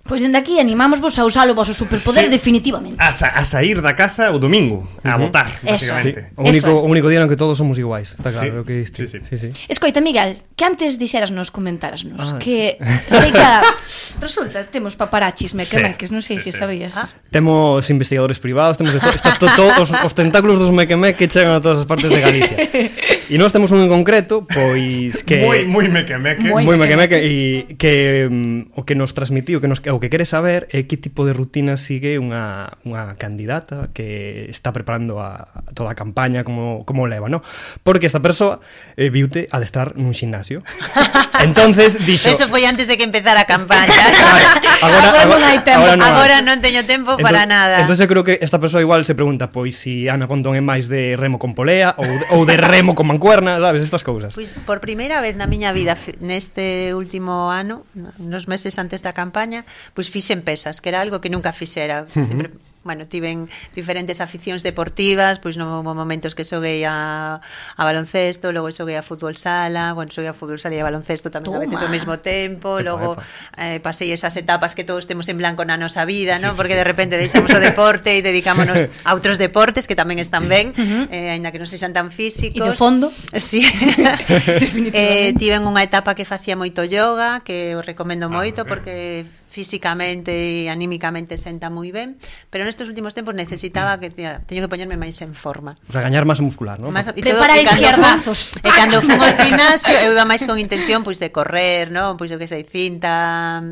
Pois 0.06 0.22
dende 0.22 0.38
aquí 0.38 0.62
animámosvos 0.62 1.18
a 1.18 1.26
usar 1.26 1.50
o 1.50 1.58
vosso 1.58 1.74
superpoder 1.74 2.30
sí. 2.30 2.30
definitivamente. 2.30 3.02
A, 3.02 3.10
sa, 3.10 3.34
a 3.34 3.42
sair 3.42 3.82
da 3.82 3.98
casa 3.98 4.30
o 4.30 4.38
domingo, 4.38 4.86
a 5.02 5.18
uh 5.18 5.18
-huh. 5.18 5.26
votar, 5.26 5.50
basicamente. 5.66 6.30
Sí. 6.30 6.38
O 6.38 6.46
único, 6.46 6.70
Eso. 6.70 6.78
o 6.78 6.86
único 6.86 7.10
día 7.10 7.18
no 7.18 7.26
que 7.26 7.34
todos 7.34 7.58
somos 7.58 7.82
iguais, 7.82 8.14
está 8.14 8.30
claro 8.30 8.54
sí. 8.54 8.62
o 8.62 8.64
que 8.70 8.86
diste. 8.86 9.10
Sí, 9.10 9.18
sí. 9.18 9.26
Sí, 9.26 9.36
sí. 9.42 9.50
Escoita, 9.66 10.06
Miguel, 10.06 10.46
que 10.54 10.62
antes 10.62 11.02
dixerasnos, 11.02 11.50
comentárasnos, 11.50 12.22
ah, 12.22 12.38
que 12.38 12.78
sí. 12.78 13.18
sei 13.18 13.34
que 13.34 13.50
resulta 14.22 14.70
temos 14.70 14.94
paparachis 14.94 15.58
mequemeques, 15.58 16.10
sí. 16.10 16.14
non 16.14 16.22
sei 16.22 16.38
sí, 16.38 16.54
se 16.54 16.54
sí. 16.54 16.62
sabías. 16.62 16.94
Ah. 16.94 17.10
Temos 17.34 17.82
investigadores 17.90 18.38
privados, 18.38 18.78
temos 18.78 18.94
de 18.94 19.02
to, 19.02 19.10
to, 19.42 19.48
to, 19.58 19.66
os, 19.82 19.90
os 19.90 20.14
tentáculos 20.14 20.62
dos 20.62 20.70
mequemeques 20.70 21.34
chegan 21.34 21.58
a 21.58 21.62
todas 21.66 21.82
as 21.82 21.90
partes 21.90 22.14
de 22.14 22.22
Galicia. 22.22 22.58
E 23.26 23.42
nós 23.42 23.50
temos 23.50 23.74
un 23.74 23.82
en 23.82 23.90
concreto, 23.90 24.46
pois 24.46 25.26
que 25.26 25.42
moi 25.42 25.66
moi 25.66 25.90
mequemeque, 25.90 26.46
moi 26.46 26.78
mequemeque 26.78 27.18
e 27.26 27.34
que 27.74 28.30
um, 28.30 28.70
o 28.78 28.86
que 28.86 28.94
nos 28.94 29.18
transmitiu, 29.18 29.58
que 29.58 29.66
nos 29.66 29.82
o 29.82 29.98
que 29.98 30.14
quere 30.14 30.30
saber 30.30 30.70
é 30.70 30.86
que 30.86 30.94
tipo 30.94 31.26
de 31.26 31.34
rutina 31.34 31.74
sigue 31.74 32.22
unha 32.22 32.78
unha 32.86 33.18
candidata 33.18 33.90
que 33.98 34.46
está 34.46 34.70
preparando 34.70 35.18
a 35.18 35.50
toda 35.74 35.94
a 35.94 35.98
campaña 35.98 36.46
como 36.46 36.86
como 36.86 37.10
leva, 37.10 37.26
no? 37.26 37.42
Porque 37.82 38.06
esta 38.06 38.22
persoa 38.22 38.62
eh, 38.94 39.10
viute 39.10 39.50
adestrar 39.50 39.98
nun 39.98 40.14
ximnasio. 40.14 40.62
Entonces 41.42 41.98
dixo 42.06 42.30
Eso 42.30 42.46
foi 42.46 42.70
antes 42.70 42.86
de 42.86 42.96
que 42.96 43.10
empezara 43.10 43.44
a 43.44 43.50
campaña. 43.50 43.90
agora, 44.86 45.10
agora 45.10 45.22
agora, 45.26 45.50
agora, 45.50 45.96
non, 45.98 46.06
agora 46.06 46.36
non 46.46 46.58
teño 46.62 46.86
tempo 46.86 47.18
entonces, 47.18 47.26
para 47.26 47.44
entón-, 47.44 47.58
nada. 47.58 47.76
Entonces 47.82 48.06
eu 48.06 48.10
creo 48.10 48.22
que 48.22 48.38
esta 48.38 48.62
persoa 48.62 48.86
igual 48.86 49.02
se 49.04 49.18
pregunta, 49.18 49.50
pois 49.50 49.74
si 49.74 50.06
Ana 50.08 50.30
Pontón 50.30 50.54
é 50.54 50.62
máis 50.62 50.86
de 50.86 51.18
remo 51.18 51.42
con 51.42 51.58
polea 51.58 51.98
ou 51.98 52.08
ou 52.38 52.42
de 52.46 52.56
remo 52.56 52.94
con 52.94 53.10
mancuerna, 53.16 53.60
sabes, 53.60 53.84
estas 53.84 54.04
cousas. 54.04 54.36
Pois 54.36 54.54
por 54.68 54.84
primeira 54.84 55.24
vez 55.24 55.36
na 55.40 55.48
miña 55.48 55.72
vida 55.72 55.96
neste 56.20 56.92
último 56.92 57.50
ano, 57.50 57.88
nos 58.20 58.46
meses 58.52 58.76
antes 58.76 59.02
da 59.02 59.16
campaña, 59.16 59.64
pois 59.96 60.12
fixen 60.12 60.44
pesas, 60.44 60.84
que 60.84 60.92
era 60.92 61.00
algo 61.00 61.24
que 61.24 61.32
nunca 61.32 61.56
fixera. 61.56 62.06
Uh 62.16 62.22
-huh. 62.22 62.28
Sempre 62.28 62.50
bueno, 62.86 63.10
tiven 63.10 63.50
diferentes 63.74 64.22
aficións 64.22 64.62
deportivas, 64.62 65.42
pois 65.42 65.58
no 65.58 65.82
momentos 65.82 66.38
que 66.38 66.46
xoguei 66.46 66.86
a, 66.86 67.42
a 67.42 67.82
baloncesto, 67.82 68.54
logo 68.54 68.70
xoguei 68.70 68.94
a 68.96 69.02
fútbol 69.02 69.36
sala, 69.42 69.98
bueno, 69.98 70.14
xoguei 70.14 70.30
a 70.30 70.38
fútbol 70.38 70.62
sala 70.62 70.78
e 70.78 70.80
a 70.80 70.86
baloncesto 70.86 71.34
tamén 71.34 71.50
Toma. 71.50 71.58
a 71.58 71.64
veces 71.66 71.82
ao 71.82 71.90
mesmo 71.90 72.22
tempo, 72.22 72.78
epa, 72.78 72.86
logo 72.86 73.10
epa. 73.18 73.26
eh, 73.58 73.82
pasei 73.82 74.14
esas 74.14 74.38
etapas 74.38 74.78
que 74.78 74.86
todos 74.86 75.10
temos 75.10 75.26
en 75.34 75.42
blanco 75.42 75.66
na 75.66 75.82
nosa 75.82 76.06
vida, 76.06 76.38
sí, 76.38 76.46
¿no? 76.46 76.54
Sí, 76.54 76.58
Porque 76.62 76.78
sí. 76.78 76.80
de 76.80 76.86
repente 76.86 77.18
deixamos 77.18 77.50
o 77.50 77.60
deporte 77.60 78.14
e 78.14 78.22
dedicámonos 78.22 78.78
a 79.08 79.12
outros 79.18 79.42
deportes 79.42 79.90
que 79.90 79.98
tamén 79.98 80.22
están 80.22 80.46
ben, 80.46 80.72
uh 80.72 80.78
-huh. 80.78 81.04
eh, 81.10 81.34
aínda 81.34 81.50
que 81.50 81.58
non 81.58 81.66
sexan 81.66 81.90
tan 81.90 82.14
físicos. 82.14 82.62
E 82.62 82.70
de 82.70 82.78
fondo. 82.78 83.10
Sí. 83.34 83.66
eh, 84.94 85.34
tiven 85.42 85.66
unha 85.66 85.82
etapa 85.82 86.14
que 86.14 86.24
facía 86.24 86.54
moito 86.54 86.86
yoga, 86.86 87.42
que 87.42 87.74
os 87.74 87.82
recomendo 87.82 88.30
ah, 88.30 88.36
moito 88.38 88.62
ah, 88.62 88.70
porque 88.70 89.26
físicamente 89.56 90.36
e 90.36 90.68
anímicamente 90.68 91.40
senta 91.40 91.72
moi 91.72 91.96
ben, 91.96 92.20
pero 92.52 92.68
nestes 92.68 92.92
últimos 92.92 93.16
tempos 93.16 93.32
necesitaba 93.32 93.96
que 94.04 94.12
tía, 94.12 94.44
teño 94.44 94.60
que 94.60 94.68
poñerme 94.68 95.00
máis 95.00 95.16
en 95.24 95.32
forma. 95.32 95.80
O 95.88 95.96
sea, 95.96 96.04
gañar 96.04 96.28
máis 96.28 96.44
muscular, 96.44 96.76
non? 96.76 96.92
Más, 96.92 97.08
Prepara 97.16 97.56
izquierdazos. 97.56 98.60
E 98.60 98.68
cando 98.76 99.00
fun 99.00 99.16
ao 99.16 99.32
gimnasio, 99.32 99.96
eu 100.04 100.12
iba 100.12 100.28
máis 100.28 100.44
con 100.44 100.60
intención 100.60 101.08
pois 101.08 101.24
de 101.24 101.32
correr, 101.32 101.88
non? 101.88 102.20
Pois 102.20 102.36
o 102.36 102.38
que 102.42 102.52
sei, 102.52 102.68
cinta, 102.68 103.64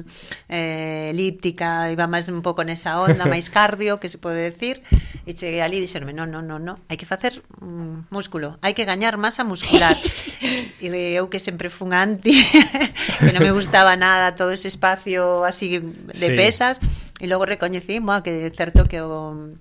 eh, 0.48 1.12
elíptica, 1.12 1.92
iba 1.92 2.08
máis 2.08 2.32
un 2.32 2.40
pouco 2.40 2.64
nesa 2.64 3.04
onda, 3.04 3.28
máis 3.34 3.52
cardio, 3.52 4.00
que 4.00 4.08
se 4.08 4.16
pode 4.16 4.40
decir, 4.40 4.80
e 5.28 5.36
cheguei 5.36 5.60
ali 5.60 5.80
e 5.80 5.84
dixerme, 5.84 6.16
non, 6.16 6.32
non, 6.32 6.48
non, 6.48 6.64
non, 6.64 6.80
hai 6.88 6.96
que 6.96 7.04
facer 7.04 7.44
mm, 7.60 8.08
músculo, 8.08 8.56
hai 8.64 8.72
que 8.72 8.88
gañar 8.88 9.20
masa 9.20 9.44
muscular. 9.44 10.00
e 10.80 10.88
eu 11.16 11.28
que 11.28 11.44
sempre 11.44 11.68
fun 11.68 11.92
anti, 11.92 12.36
que 13.20 13.32
non 13.36 13.44
me 13.44 13.52
gustaba 13.52 14.00
nada 14.00 14.36
todo 14.36 14.56
ese 14.56 14.72
espacio 14.72 15.44
así 15.44 15.73
de 15.82 16.28
Sí. 16.28 16.36
pesas, 16.36 16.80
e 17.20 17.28
logo 17.28 17.46
recoñecí, 17.46 18.00
bueno, 18.00 18.22
que 18.24 18.46
é 18.46 18.52
certo 18.52 18.86
que 18.86 19.00
o 19.02 19.54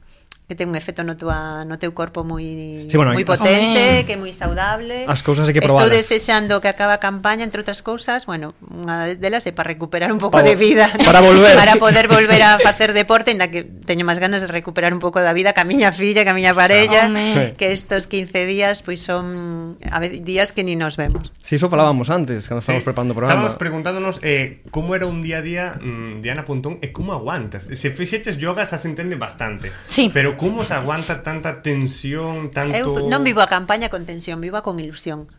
que 0.53 0.57
ten 0.61 0.69
un 0.69 0.77
efecto 0.77 1.01
no, 1.01 1.17
tua, 1.17 1.65
no 1.65 1.81
teu 1.81 1.97
corpo 1.97 2.29
moi 2.29 2.45
sí, 2.85 2.97
bueno, 3.01 3.17
moi 3.17 3.25
potente, 3.25 4.05
home. 4.05 4.05
que 4.05 4.13
é 4.13 4.19
moi 4.21 4.37
saudable. 4.37 5.09
As 5.09 5.25
cousas 5.25 5.49
hai 5.49 5.57
que 5.57 5.65
probar. 5.65 5.89
Estou 5.89 5.89
desexando 5.89 6.61
que 6.61 6.69
acaba 6.69 7.01
a 7.01 7.01
campaña, 7.01 7.41
entre 7.41 7.65
outras 7.65 7.81
cousas, 7.81 8.29
bueno, 8.29 8.53
unha 8.61 9.17
delas 9.17 9.49
é 9.49 9.57
para 9.57 9.73
recuperar 9.73 10.13
un 10.13 10.21
pouco 10.21 10.45
de 10.45 10.53
vida. 10.53 10.93
Para 11.09 11.25
volver. 11.25 11.57
para 11.57 11.77
poder 11.77 12.07
volver 12.09 12.43
a 12.45 12.61
facer 12.61 12.93
deporte, 12.93 13.33
en 13.33 13.41
que 13.49 13.65
teño 13.65 14.05
máis 14.05 14.21
ganas 14.21 14.45
de 14.45 14.49
recuperar 14.53 14.93
un 14.93 15.01
pouco 15.01 15.25
da 15.25 15.33
vida 15.33 15.57
que 15.57 15.65
a 15.65 15.67
miña 15.67 15.89
filla, 15.89 16.21
que 16.25 16.31
a 16.31 16.37
miña 16.37 16.53
parella, 16.53 17.09
home. 17.09 17.57
que 17.57 17.73
estos 17.73 18.05
15 18.05 18.45
días 18.45 18.85
pois 18.85 19.01
pues, 19.01 19.09
son 19.09 19.81
a 19.89 20.01
días 20.05 20.53
que 20.53 20.65
ni 20.65 20.77
nos 20.77 21.01
vemos. 21.01 21.33
Si, 21.41 21.57
sí, 21.57 21.57
iso 21.57 21.73
falábamos 21.73 22.13
antes, 22.13 22.45
cando 22.45 22.61
estábamos 22.61 22.83
estamos 22.83 22.85
preparando 22.85 23.13
o 23.13 23.17
programa. 23.17 23.41
Estábamos 23.41 23.59
preguntándonos 23.59 24.21
eh, 24.21 24.61
como 24.71 24.95
era 24.95 25.07
un 25.07 25.23
día 25.23 25.39
a 25.39 25.43
día 25.43 25.65
mm, 25.81 26.21
Diana 26.21 26.45
Pontón 26.45 26.77
e 26.85 26.93
como 26.93 27.17
aguantas. 27.17 27.69
Se 27.73 27.89
fixeches 27.89 28.37
yoga 28.37 28.67
xa 28.67 28.77
se 28.77 28.89
entende 28.89 29.17
bastante. 29.17 29.71
Sí. 29.87 30.11
Pero 30.13 30.37
como 30.43 30.67
se 30.67 30.75
aguanta 30.75 31.23
tanta 31.23 31.63
tensión, 31.63 32.51
tanto... 32.51 32.75
Eu 32.75 33.07
non 33.07 33.23
vivo 33.23 33.39
a 33.39 33.49
campaña 33.49 33.87
con 33.87 34.03
tensión, 34.03 34.43
vivo 34.43 34.59
con 34.67 34.83
ilusión. 34.83 35.31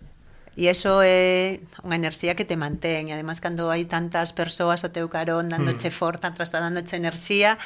E 0.53 0.69
iso 0.69 1.01
é 1.01 1.57
unha 1.81 1.97
enerxía 1.97 2.37
que 2.37 2.45
te 2.45 2.53
mantén 2.53 3.09
e 3.09 3.11
además 3.17 3.41
cando 3.41 3.73
hai 3.73 3.89
tantas 3.89 4.37
persoas 4.37 4.85
ao 4.85 4.93
teu 4.93 5.09
carón 5.09 5.49
dándoche 5.49 5.89
mm. 5.89 5.97
forza, 5.97 6.29
trasladándoche 6.29 6.93
enerxía, 6.93 7.57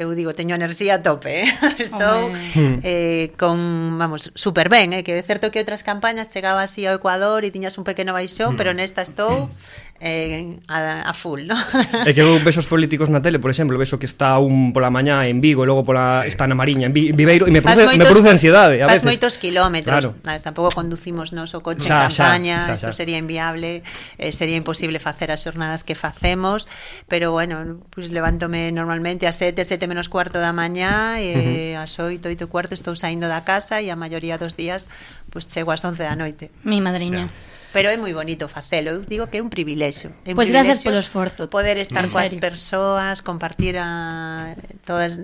eu 0.00 0.08
digo, 0.16 0.32
teño 0.32 0.56
enerxía 0.56 0.96
a 0.96 1.04
tope, 1.04 1.44
eh? 1.44 1.48
estou 1.84 2.32
oh, 2.32 2.80
eh, 2.80 3.36
con, 3.36 4.00
vamos, 4.00 4.32
super 4.32 4.72
ben, 4.72 4.96
eh? 4.96 5.04
que 5.04 5.12
é 5.12 5.20
certo 5.20 5.52
que 5.52 5.60
outras 5.60 5.84
campañas 5.84 6.32
chegaba 6.32 6.64
así 6.64 6.88
ao 6.88 6.96
Ecuador 6.96 7.44
e 7.44 7.52
tiñas 7.52 7.76
un 7.76 7.84
pequeno 7.84 8.16
baixón, 8.16 8.56
mm. 8.56 8.58
pero 8.58 8.72
nesta 8.72 9.04
estou 9.04 9.44
mm 9.44 9.89
eh, 10.00 10.58
a, 10.68 11.02
a 11.02 11.12
full, 11.12 11.44
¿no? 11.46 11.54
É 12.08 12.16
que 12.16 12.24
eu 12.24 12.40
vexo 12.40 12.64
os 12.64 12.68
políticos 12.68 13.12
na 13.12 13.20
tele, 13.20 13.36
por 13.36 13.52
exemplo, 13.52 13.76
vexo 13.76 14.00
que 14.00 14.08
está 14.08 14.40
un 14.40 14.72
pola 14.72 14.88
mañá 14.88 15.28
en 15.28 15.44
Vigo 15.44 15.62
e 15.62 15.66
logo 15.68 15.84
pola 15.84 16.24
sí. 16.24 16.32
está 16.32 16.48
na 16.48 16.56
Mariña 16.56 16.88
en 16.88 16.96
Viveiro 16.96 17.44
e 17.44 17.52
me 17.52 17.60
produce, 17.60 17.84
moitos, 17.84 18.00
me 18.00 18.08
produce 18.08 18.30
ansiedade 18.32 18.80
a 18.80 18.88
veces. 18.88 19.04
Faz 19.04 19.04
moitos 19.04 19.36
quilómetros, 19.36 19.92
claro. 19.92 20.16
a 20.24 20.32
ver, 20.32 20.40
tampouco 20.40 20.72
conducimos 20.72 21.36
nos 21.36 21.52
o 21.52 21.60
coche 21.60 21.84
xa, 21.84 22.08
en 22.08 22.16
campaña, 22.16 22.72
isto 22.72 22.96
sería 22.96 23.20
inviable, 23.20 23.84
eh, 24.16 24.32
sería 24.32 24.56
imposible 24.56 24.96
facer 25.04 25.28
as 25.28 25.44
xornadas 25.44 25.84
que 25.84 25.92
facemos, 25.92 26.64
pero 27.04 27.36
bueno, 27.36 27.84
pues 27.92 28.08
levántome 28.08 28.72
normalmente 28.72 29.28
a 29.28 29.36
7, 29.36 29.68
7 29.68 29.84
menos 29.84 30.08
cuarto 30.08 30.40
da 30.40 30.56
mañá 30.56 31.20
e 31.20 31.76
uh 31.76 31.84
-huh. 31.84 31.84
as 31.84 31.92
8, 32.00 32.24
8 32.24 32.48
cuarto 32.48 32.72
estou 32.72 32.96
saindo 32.96 33.28
da 33.28 33.44
casa 33.44 33.84
e 33.84 33.92
a 33.92 33.96
maioría 34.00 34.40
dos 34.40 34.56
días 34.56 34.88
pues 35.28 35.44
chego 35.44 35.76
ás 35.76 35.84
11 35.84 36.00
da 36.00 36.16
noite. 36.16 36.48
Mi 36.64 36.80
madriña. 36.80 37.28
Xa 37.28 37.59
pero 37.72 37.88
é 37.88 37.96
moi 37.96 38.10
bonito 38.10 38.50
facelo, 38.50 38.90
eu 38.90 39.00
digo 39.06 39.30
que 39.30 39.38
é 39.38 39.42
un 39.42 39.50
privilexio. 39.50 40.10
É 40.26 40.34
un 40.34 40.38
pois 40.38 40.50
pues 40.50 40.54
gracias 40.54 40.82
polo 40.82 40.98
esforzo. 40.98 41.46
Poder 41.46 41.78
estar 41.78 42.06
coas 42.10 42.34
persoas, 42.34 43.22
compartir 43.22 43.78
a 43.78 44.58
todas 44.82 45.22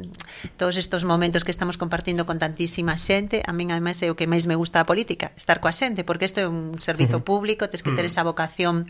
todos 0.56 0.78
estos 0.78 1.02
momentos 1.02 1.42
que 1.42 1.50
estamos 1.50 1.74
compartindo 1.74 2.26
con 2.26 2.38
tantísima 2.38 2.94
xente, 2.94 3.42
a 3.42 3.50
min 3.50 3.74
ademais 3.74 3.98
é 4.02 4.10
o 4.10 4.16
que 4.18 4.30
máis 4.30 4.46
me 4.46 4.54
gusta 4.54 4.78
a 4.78 4.86
política, 4.86 5.34
estar 5.34 5.58
coa 5.58 5.74
xente, 5.74 6.06
porque 6.06 6.30
isto 6.30 6.38
é 6.38 6.46
un 6.46 6.78
servizo 6.78 7.26
público, 7.26 7.66
tes 7.66 7.82
que 7.82 7.90
ter 7.90 8.06
mm. 8.06 8.12
esa 8.14 8.22
vocación 8.22 8.86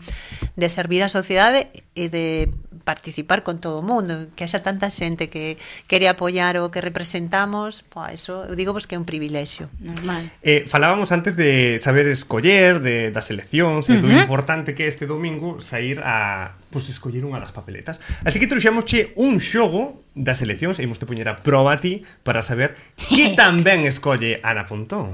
de 0.53 0.67
servir 0.69 1.01
á 1.01 1.09
sociedade 1.09 1.73
e 1.97 2.13
de 2.13 2.53
participar 2.87 3.43
con 3.43 3.59
todo 3.59 3.79
o 3.79 3.83
mundo, 3.83 4.31
que 4.39 4.47
haxa 4.47 4.63
tanta 4.63 4.87
xente 4.87 5.27
que 5.27 5.59
quere 5.91 6.07
apoiar 6.07 6.55
o 6.63 6.71
que 6.71 6.79
representamos, 6.79 7.83
pois 7.91 8.23
eso 8.23 8.47
eu 8.47 8.55
digo 8.55 8.71
vos 8.71 8.87
que 8.87 8.95
é 8.95 8.99
un 8.99 9.03
privilexio. 9.03 9.67
Normal. 9.83 10.23
Eh, 10.39 10.63
falábamos 10.71 11.11
antes 11.11 11.35
de 11.35 11.83
saber 11.83 12.07
escoller, 12.07 12.79
de 12.79 13.11
das 13.11 13.27
eleccións, 13.27 13.91
uh 13.91 13.91
-huh. 13.91 13.99
e 13.99 14.01
do 14.01 14.07
importante 14.07 14.71
que 14.71 14.87
é 14.87 14.89
este 14.89 15.03
domingo 15.03 15.59
sair 15.59 15.99
a 15.99 16.55
pues 16.71 16.87
escoller 16.87 17.27
unha 17.27 17.43
das 17.43 17.51
papeletas. 17.51 17.99
Así 18.23 18.39
que 18.39 18.47
trouxémosche 18.47 19.11
un 19.19 19.43
xogo 19.43 19.99
das 20.15 20.39
eleccións 20.39 20.79
e 20.79 20.87
imos 20.87 20.95
te 20.95 21.03
poñer 21.03 21.27
a 21.27 21.43
proba 21.43 21.75
a 21.75 21.83
ti 21.83 22.07
para 22.23 22.39
saber 22.39 22.79
que 22.95 23.35
tan 23.39 23.67
ben 23.67 23.83
escolle 23.83 24.39
Ana 24.47 24.63
Pontón. 24.63 25.11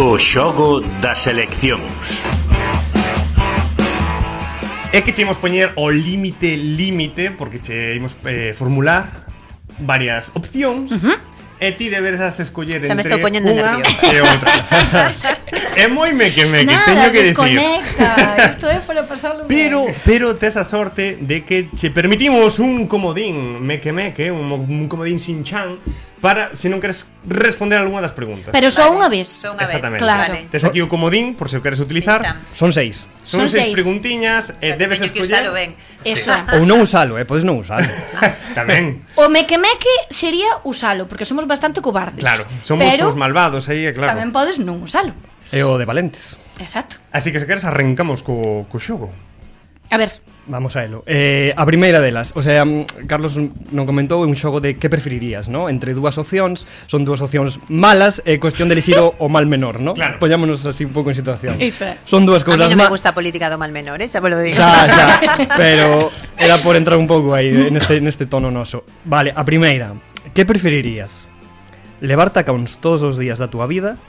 O 0.00 0.16
xogo 0.16 0.80
das 1.04 1.28
eleccións. 1.28 2.24
É 4.96 5.04
que 5.04 5.12
che 5.12 5.28
imos 5.28 5.36
poñer 5.36 5.76
o 5.76 5.92
límite 5.92 6.56
límite 6.56 7.28
porque 7.36 7.60
che 7.60 8.00
imos 8.00 8.16
eh, 8.24 8.56
formular 8.56 9.28
varias 9.76 10.32
opcións 10.32 10.88
uh 10.88 10.96
-huh. 10.96 11.16
e 11.60 11.76
ti 11.76 11.92
deberás 11.92 12.40
escoller 12.40 12.80
entre 12.80 12.96
estou 12.96 13.20
poñendo 13.20 13.52
unha 13.52 13.76
e 13.84 14.16
outra. 14.24 14.48
é 15.76 15.86
moi 15.88 16.10
meque 16.12 16.46
meque, 16.46 16.66
Nada, 16.66 16.86
teño 16.86 17.08
que 17.12 17.22
desconecta. 17.30 18.08
decir. 18.36 18.50
Isto 18.50 18.66
é 18.70 18.80
para 18.80 19.06
pasarlo 19.06 19.46
Pero 19.46 19.86
bien. 19.86 19.96
pero 20.04 20.36
tes 20.36 20.56
a 20.56 20.64
sorte 20.64 21.18
de 21.20 21.44
que 21.44 21.70
che 21.74 21.90
permitimos 21.90 22.58
un 22.58 22.86
comodín 22.86 23.60
meque 23.62 23.92
meque, 23.92 24.30
un, 24.30 24.50
un 24.50 24.88
comodín 24.88 25.20
sin 25.20 25.44
chan 25.44 25.78
para 26.20 26.52
se 26.52 26.68
non 26.68 26.84
queres 26.84 27.08
responder 27.24 27.80
algunha 27.80 28.04
das 28.04 28.12
preguntas. 28.12 28.52
Pero 28.52 28.68
só 28.68 28.92
vale, 28.92 28.96
unha 29.00 29.08
vez. 29.08 29.28
Só 29.40 29.56
unha 29.56 29.64
Exactamente. 29.64 30.04
Vez, 30.04 30.08
claro. 30.08 30.22
Vale. 30.28 30.52
Tes 30.52 30.62
aquí 30.68 30.84
o 30.84 30.88
comodín 30.88 31.32
por 31.32 31.48
se 31.48 31.56
o 31.56 31.64
queres 31.64 31.80
utilizar. 31.80 32.20
Son 32.52 32.76
seis. 32.76 33.08
Son, 33.24 33.44
Son 33.44 33.48
seis, 33.48 33.72
seis 33.72 33.72
preguntiñas 33.72 34.52
e 34.60 34.72
eh, 34.72 34.76
debes 34.76 35.00
escoller. 35.00 35.48
Eso. 36.04 36.28
Sí. 36.28 36.60
Ou 36.60 36.68
non 36.68 36.84
usalo, 36.84 37.16
eh, 37.16 37.24
podes 37.24 37.44
non 37.48 37.56
usalo. 37.56 37.88
Tamén. 38.58 39.00
O 39.16 39.32
meque-meque 39.32 40.12
sería 40.12 40.60
usalo, 40.68 41.08
porque 41.08 41.24
somos 41.24 41.48
bastante 41.48 41.80
cobardes. 41.80 42.20
Claro, 42.20 42.44
somos 42.60 42.84
pero 42.84 43.08
os 43.08 43.16
malvados 43.16 43.72
aí, 43.72 43.88
claro. 43.96 44.12
Tamén 44.12 44.28
podes 44.28 44.60
non 44.60 44.84
usalo. 44.84 45.16
É 45.50 45.66
o 45.66 45.78
de 45.78 45.84
Valentes. 45.84 46.38
Exacto. 46.58 46.96
Así 47.10 47.32
que 47.32 47.40
se 47.40 47.46
queres 47.46 47.64
arrancamos 47.64 48.22
co, 48.22 48.66
co 48.70 48.78
xogo. 48.78 49.10
A 49.90 49.98
ver. 49.98 50.10
Vamos 50.46 50.74
a 50.74 50.84
elo. 50.84 51.04
Eh, 51.06 51.52
a 51.54 51.66
primeira 51.66 52.00
delas, 52.00 52.32
o 52.34 52.42
sea, 52.42 52.64
mm, 52.64 53.06
Carlos 53.06 53.36
non 53.36 53.86
comentou, 53.86 54.22
é 54.22 54.26
un 54.26 54.34
xogo 54.34 54.58
de 54.58 54.78
que 54.78 54.90
preferirías, 54.90 55.46
¿no? 55.46 55.70
Entre 55.70 55.94
dúas 55.94 56.18
opcións, 56.18 56.66
son 56.90 57.06
dúas 57.06 57.22
opcións 57.22 57.62
malas, 57.70 58.18
é 58.26 58.38
cuestión 58.38 58.66
de 58.66 58.74
elixir 58.74 58.98
o 58.98 59.26
mal 59.30 59.46
menor, 59.46 59.78
¿no? 59.78 59.94
Claro. 59.94 60.18
Poñámonos 60.18 60.66
así 60.66 60.86
un 60.86 60.94
pouco 60.94 61.10
en 61.10 61.16
situación. 61.18 61.60
Isa. 61.62 61.98
Son 62.02 62.26
dúas 62.26 62.42
cousas 62.42 62.66
malas. 62.66 62.70
A 62.70 62.74
mí 62.74 62.78
non 62.78 62.86
me 62.86 62.90
gusta 62.90 63.10
a 63.10 63.14
política 63.14 63.46
do 63.46 63.58
mal 63.58 63.70
menor, 63.70 63.98
eh, 64.02 64.10
xa 64.10 64.18
vos 64.18 64.30
lo 64.30 64.42
digo. 64.42 64.58
Xa, 64.58 64.90
xa, 64.90 65.06
pero 65.60 66.10
era 66.34 66.58
por 66.62 66.74
entrar 66.74 66.98
un 66.98 67.06
pouco 67.06 67.34
aí 67.34 67.50
eh, 67.50 67.70
neste, 67.70 68.02
neste 68.02 68.26
tono 68.26 68.50
noso. 68.50 68.82
Vale, 69.06 69.30
a 69.30 69.42
primeira, 69.46 69.94
que 70.34 70.42
preferirías? 70.46 71.30
Levar 72.00 72.34
tacóns 72.34 72.80
todos 72.80 73.02
os 73.06 73.20
días 73.20 73.38
da 73.38 73.46
túa 73.46 73.70
vida 73.70 74.00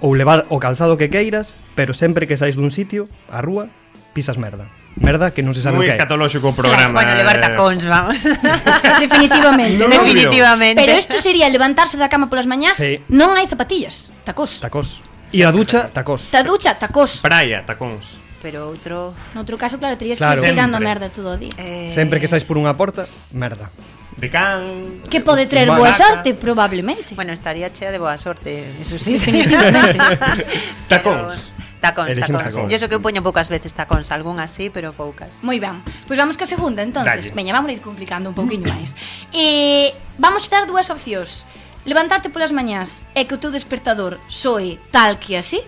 ou 0.00 0.14
levar 0.14 0.46
o 0.48 0.58
calzado 0.58 0.96
que 0.96 1.08
queiras, 1.08 1.54
pero 1.74 1.94
sempre 1.94 2.26
que 2.26 2.36
saís 2.36 2.56
dun 2.56 2.72
sitio, 2.72 3.08
a 3.28 3.40
rúa, 3.40 3.68
pisas 4.16 4.40
merda. 4.40 4.68
Merda 4.96 5.28
que 5.28 5.44
non 5.44 5.52
se 5.52 5.60
sabe 5.60 5.76
Muy 5.76 5.86
que 5.86 5.92
é. 5.92 5.96
escatolóxico 6.00 6.48
o 6.48 6.56
programa. 6.56 6.96
Claro, 6.96 6.96
bueno, 6.96 7.12
eh. 7.12 7.20
levar 7.20 7.36
tacóns, 7.36 7.84
vamos. 7.84 8.24
Definitivamente. 9.04 9.84
No, 9.84 9.92
Definitivamente. 9.92 10.80
Pero 10.80 10.96
isto 10.96 11.20
sería 11.20 11.52
levantarse 11.52 12.00
da 12.00 12.08
cama 12.08 12.32
polas 12.32 12.48
mañás, 12.48 12.80
sí. 12.80 13.04
non 13.12 13.36
hai 13.36 13.44
zapatillas, 13.44 14.08
tacos. 14.24 14.56
Tacós. 14.64 15.04
E 15.36 15.44
a 15.44 15.52
ducha, 15.52 15.92
tacós. 15.92 16.32
Ta 16.32 16.40
ducha, 16.40 16.80
tacos. 16.80 17.20
Praia, 17.20 17.60
tacóns. 17.68 18.16
Pero 18.40 18.72
outro... 18.72 19.12
Noutro 19.36 19.60
caso, 19.60 19.76
claro, 19.76 19.98
terías 20.00 20.16
claro. 20.16 20.40
que 20.40 20.48
ir 20.48 20.54
tirando 20.54 20.80
merda 20.80 21.12
todo 21.12 21.34
o 21.34 21.38
día. 21.40 21.52
Eh... 21.60 21.92
Sempre 21.92 22.16
que 22.16 22.30
sais 22.30 22.46
por 22.48 22.56
unha 22.56 22.72
porta, 22.72 23.04
merda 23.36 23.68
de 24.16 24.30
can. 24.30 25.00
Que 25.10 25.20
pode 25.20 25.46
traer 25.46 25.68
boa 25.68 25.92
sorte, 25.92 26.32
probablemente. 26.34 27.14
Bueno, 27.14 27.32
estaría 27.32 27.72
chea 27.72 27.92
de 27.92 27.98
boa 27.98 28.16
sorte, 28.16 28.64
eso 28.80 28.98
sí, 28.98 29.12
definitivamente. 29.14 29.98
Tacóns. 30.88 31.52
Tacóns, 31.80 32.16
tacóns. 32.18 32.42
tacóns. 32.42 32.72
Yo 32.72 32.78
so 32.80 32.88
que 32.88 32.96
eu 32.96 33.04
poño 33.04 33.20
poucas 33.22 33.52
veces 33.52 33.76
tacóns, 33.76 34.10
algún 34.10 34.40
así, 34.40 34.72
pero 34.72 34.96
poucas. 34.96 35.30
Moi 35.44 35.60
ben. 35.60 35.84
Pois 35.84 36.08
pues 36.08 36.18
vamos 36.18 36.40
que 36.40 36.44
a 36.44 36.50
segunda, 36.50 36.82
entonces. 36.82 37.30
Dalle. 37.30 37.36
Veña, 37.36 37.52
vamos 37.52 37.70
a 37.70 37.74
ir 37.76 37.82
complicando 37.84 38.32
un 38.32 38.36
pouquiño 38.36 38.66
máis. 38.72 38.96
Eh, 39.30 39.92
vamos 40.16 40.48
a 40.48 40.50
dar 40.50 40.64
dúas 40.64 40.88
opcións. 40.88 41.44
Levantarte 41.84 42.32
polas 42.32 42.50
mañás 42.50 43.06
e 43.14 43.28
que 43.28 43.36
o 43.36 43.38
teu 43.38 43.52
despertador 43.52 44.18
soe 44.26 44.80
tal 44.90 45.20
que 45.20 45.38
así. 45.38 45.60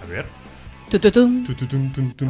A 0.00 0.06
ver. 0.06 0.24
Tu 0.88 0.96
tu 0.96 1.10
tu 1.10 1.26
tu 1.52 1.66
tu. 2.16 2.26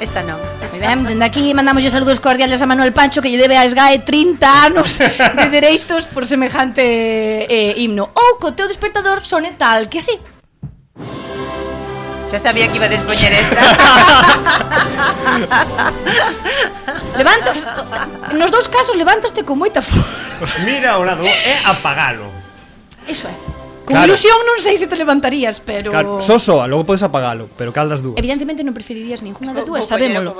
Esta 0.00 0.22
non 0.22 0.57
ben, 0.78 1.04
dende 1.04 1.24
aquí 1.24 1.52
mandamos 1.54 1.82
saludos 1.90 2.20
cordiales 2.20 2.62
a 2.62 2.66
Manuel 2.66 2.92
Pancho 2.92 3.20
que 3.20 3.30
lle 3.30 3.38
debe 3.38 3.58
a 3.58 3.68
SGAE 3.68 4.00
30 4.00 4.64
anos 4.64 4.98
de 4.98 5.50
dereitos 5.54 6.06
por 6.06 6.26
semejante 6.26 7.46
eh, 7.50 7.74
himno. 7.76 8.10
Oh, 8.14 8.28
Ou 8.28 8.38
co 8.38 8.52
teu 8.52 8.68
despertador 8.68 9.24
sone 9.24 9.52
tal 9.58 9.88
que 9.88 9.98
así. 9.98 10.20
Xa 12.28 12.38
sabía 12.38 12.68
que 12.68 12.76
iba 12.76 12.84
a 12.84 12.92
despoñer 12.92 13.32
esta 13.32 13.56
Levantas 17.16 17.64
Nos 18.36 18.52
dous 18.52 18.68
casos 18.68 19.00
levantaste 19.00 19.48
con 19.48 19.56
moita 19.56 19.80
forza 19.80 20.04
Mira 20.60 21.00
o 21.00 21.08
lado 21.08 21.24
é 21.24 21.56
apagalo 21.64 22.28
Iso 23.08 23.32
é 23.32 23.57
Conclusión 23.88 24.36
claro. 24.36 24.52
non 24.52 24.58
sei 24.60 24.76
se 24.76 24.84
te 24.84 25.00
levantarías, 25.00 25.64
pero 25.64 25.88
claro, 25.88 26.20
só 26.20 26.36
so, 26.36 26.60
soa, 26.60 26.68
logo 26.68 26.84
podes 26.84 27.00
apagalo, 27.00 27.48
pero 27.56 27.72
cal 27.72 27.88
das 27.88 28.04
dúas? 28.04 28.20
Evidentemente 28.20 28.60
non 28.60 28.76
preferirías 28.76 29.24
ningunha 29.24 29.56
das 29.56 29.64
dúas, 29.64 29.88
sabémolo. 29.88 30.36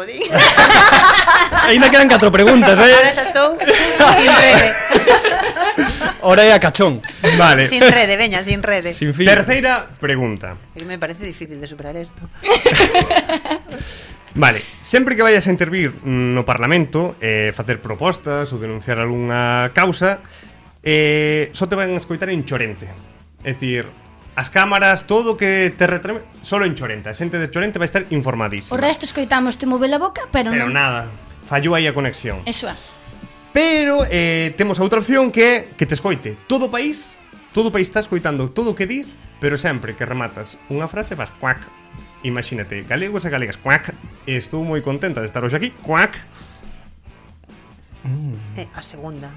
Ainda 1.64 1.88
quedan 1.92 2.12
catro 2.12 2.28
preguntas, 2.28 2.76
eh. 2.76 2.92
Ahora 2.92 3.10
xa 3.16 3.24
estou 3.24 3.56
sin 3.56 4.28
rede. 4.28 4.68
Ora 6.20 6.44
é 6.44 6.52
a 6.52 6.60
cachón. 6.60 7.00
Vale. 7.38 7.68
Sin 7.68 7.80
rede, 7.80 8.20
veña, 8.20 8.42
sin 8.44 8.62
rede. 8.62 8.92
Sin 8.92 9.14
fin. 9.14 9.26
Terceira 9.26 9.88
pregunta. 10.00 10.56
Que 10.76 10.84
Me 10.84 10.98
parece 10.98 11.24
difícil 11.24 11.60
de 11.60 11.66
superar 11.66 11.96
esto. 11.96 12.20
Vale, 14.34 14.62
sempre 14.82 15.16
que 15.16 15.22
vayas 15.22 15.46
a 15.46 15.50
intervir 15.50 16.04
no 16.04 16.44
Parlamento 16.44 17.16
eh, 17.18 17.50
Facer 17.56 17.80
propostas 17.80 18.52
ou 18.52 18.60
denunciar 18.60 19.00
algunha 19.00 19.72
causa 19.72 20.20
eh, 20.84 21.48
Só 21.56 21.64
te 21.64 21.74
van 21.74 21.96
a 21.96 21.98
escoitar 21.98 22.28
en 22.28 22.44
Chorente 22.44 22.86
É 23.44 23.54
dicir, 23.54 23.86
as 24.38 24.50
cámaras, 24.50 25.06
todo 25.06 25.36
que 25.36 25.74
te 25.76 25.86
retreme, 25.86 26.22
solo 26.42 26.64
en 26.66 26.74
Chorente. 26.74 27.10
A 27.10 27.14
xente 27.14 27.38
de 27.38 27.50
Chorente 27.50 27.78
vai 27.78 27.90
estar 27.90 28.06
informadísima. 28.10 28.74
O 28.74 28.78
resto 28.78 29.02
escoitamos 29.02 29.58
te 29.58 29.66
move 29.66 29.90
a 29.90 29.98
boca, 29.98 30.30
pero, 30.30 30.54
pero 30.54 30.66
non. 30.66 30.70
Pero 30.70 30.78
nada, 30.78 31.10
fallou 31.50 31.74
aí 31.74 31.86
a 31.86 31.94
conexión. 31.94 32.42
Eso 32.46 32.70
é. 32.70 32.74
Pero 33.50 34.06
eh, 34.06 34.54
temos 34.54 34.78
a 34.78 34.86
outra 34.86 35.02
opción 35.02 35.34
que 35.34 35.42
é 35.42 35.54
que 35.74 35.86
te 35.86 35.98
escoite 35.98 36.38
todo 36.46 36.66
o 36.66 36.70
país, 36.70 37.18
todo 37.50 37.70
o 37.70 37.72
país 37.74 37.90
está 37.90 37.98
escoitando 37.98 38.46
todo 38.54 38.70
o 38.70 38.78
que 38.78 38.86
dis, 38.86 39.18
pero 39.42 39.58
sempre 39.58 39.98
que 39.98 40.06
rematas 40.06 40.54
unha 40.70 40.86
frase 40.86 41.18
vas 41.18 41.34
cuac. 41.34 41.58
Imagínate, 42.22 42.86
galegos 42.86 43.26
e 43.26 43.30
galegas, 43.34 43.58
cuac. 43.58 43.90
Estou 44.26 44.62
moi 44.62 44.78
contenta 44.82 45.18
de 45.18 45.26
estar 45.26 45.42
hoxe 45.42 45.58
aquí, 45.58 45.70
cuac. 45.82 46.14
Mm. 48.06 48.38
Eh, 48.54 48.70
a 48.70 48.82
segunda. 48.86 49.34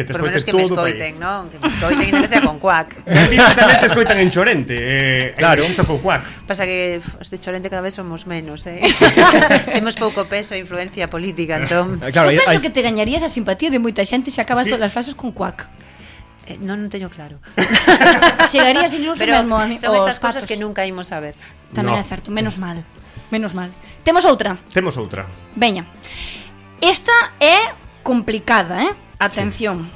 Que 0.00 0.08
te 0.08 0.12
escoiten 0.16 0.40
que 0.40 0.52
todo 0.52 0.80
o 0.80 0.88
país. 0.88 1.20
Non? 1.20 1.52
Que 1.52 1.60
me 1.60 1.68
escoiten, 1.68 2.08
que 2.24 2.28
sea 2.28 2.40
con 2.40 2.56
cuac. 2.56 2.96
tamén 3.60 3.78
te 3.84 3.88
escoitan 3.92 4.16
en 4.16 4.32
Chorente. 4.32 4.72
Eh, 4.72 5.36
claro. 5.36 5.60
En 5.60 5.76
pouco 5.76 6.00
cuac. 6.00 6.24
Pasa 6.48 6.64
que 6.64 7.04
os 7.20 7.28
de 7.28 7.36
Chorente 7.36 7.68
cada 7.68 7.84
vez 7.84 7.92
somos 7.92 8.24
menos, 8.24 8.64
eh. 8.64 8.80
Temos 9.76 10.00
pouco 10.00 10.24
peso 10.24 10.56
e 10.56 10.64
influencia 10.64 11.12
política, 11.12 11.60
entón. 11.60 12.00
Claro, 12.16 12.32
Eu 12.32 12.40
penso 12.40 12.56
hay... 12.56 12.64
que 12.64 12.72
te 12.72 12.80
gañarías 12.80 13.20
a 13.20 13.28
simpatía 13.28 13.68
de 13.68 13.76
moita 13.76 14.00
xente 14.08 14.32
se 14.32 14.40
acabas 14.40 14.64
sí. 14.64 14.72
todas 14.72 14.88
as 14.88 14.92
frases 14.96 15.12
con 15.12 15.36
cuac. 15.36 15.68
Eh, 16.48 16.56
non, 16.56 16.80
non 16.80 16.88
teño 16.88 17.12
claro. 17.12 17.36
Chegarías 18.48 18.96
incluso 18.96 19.20
Pero 19.20 19.44
mesmo 19.44 19.60
son 19.76 19.92
estas 20.00 20.16
cosas 20.16 20.42
patos. 20.42 20.48
que 20.48 20.56
nunca 20.56 20.88
imos 20.88 21.12
a 21.12 21.20
ver. 21.20 21.36
Tamén 21.76 21.94
no. 21.94 22.00
é 22.00 22.04
certo, 22.08 22.32
menos 22.32 22.56
mal. 22.56 22.80
Menos 23.28 23.52
mal. 23.52 23.70
Temos 24.02 24.24
outra. 24.24 24.56
Temos 24.72 24.96
outra. 24.96 25.28
Veña. 25.54 25.86
Esta 26.80 27.36
é 27.38 27.76
complicada, 28.02 28.82
eh? 28.82 29.09
Atención. 29.20 29.84
Sí. 29.84 29.90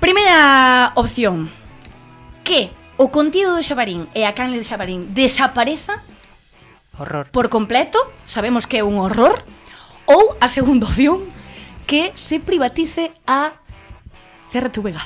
Primeira 0.00 0.92
opción. 0.96 1.48
Que 2.44 2.68
o 3.00 3.08
contido 3.08 3.56
do 3.56 3.64
xabarín 3.64 4.04
e 4.12 4.28
a 4.28 4.36
canle 4.36 4.60
de 4.60 4.68
xabarín 4.68 5.16
desapareza 5.16 6.04
horror 6.98 7.26
por 7.30 7.48
completo, 7.48 7.98
sabemos 8.26 8.66
que 8.66 8.78
é 8.78 8.84
un 8.84 8.98
horror, 8.98 9.42
ou 10.06 10.36
a 10.38 10.46
segunda 10.46 10.86
opción, 10.86 11.26
que 11.86 12.12
se 12.14 12.38
privatice 12.38 13.12
a 13.26 13.58
CRTVG. 14.52 14.98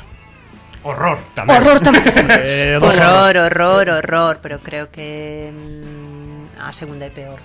Horror 0.85 1.18
tamén. 1.35 1.52
Horror 1.57 1.78
tamén. 1.80 2.04
Eh, 2.38 2.78
horror, 2.78 3.35
horror, 3.37 3.87
horror, 3.99 4.35
pero 4.42 4.61
creo 4.61 4.90
que 4.92 5.50
mm, 5.50 6.61
a 6.62 6.73
segunda 6.73 7.07
é 7.09 7.12
peor. 7.12 7.40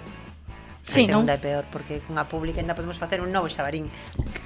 Sí, 0.84 1.08
a 1.08 1.16
segunda 1.16 1.32
non? 1.32 1.40
é 1.40 1.42
peor, 1.42 1.64
porque 1.72 2.04
cunha 2.04 2.28
pública 2.28 2.60
ainda 2.60 2.76
podemos 2.76 3.00
facer 3.00 3.24
un 3.24 3.32
novo 3.32 3.48
xabarín. 3.48 3.88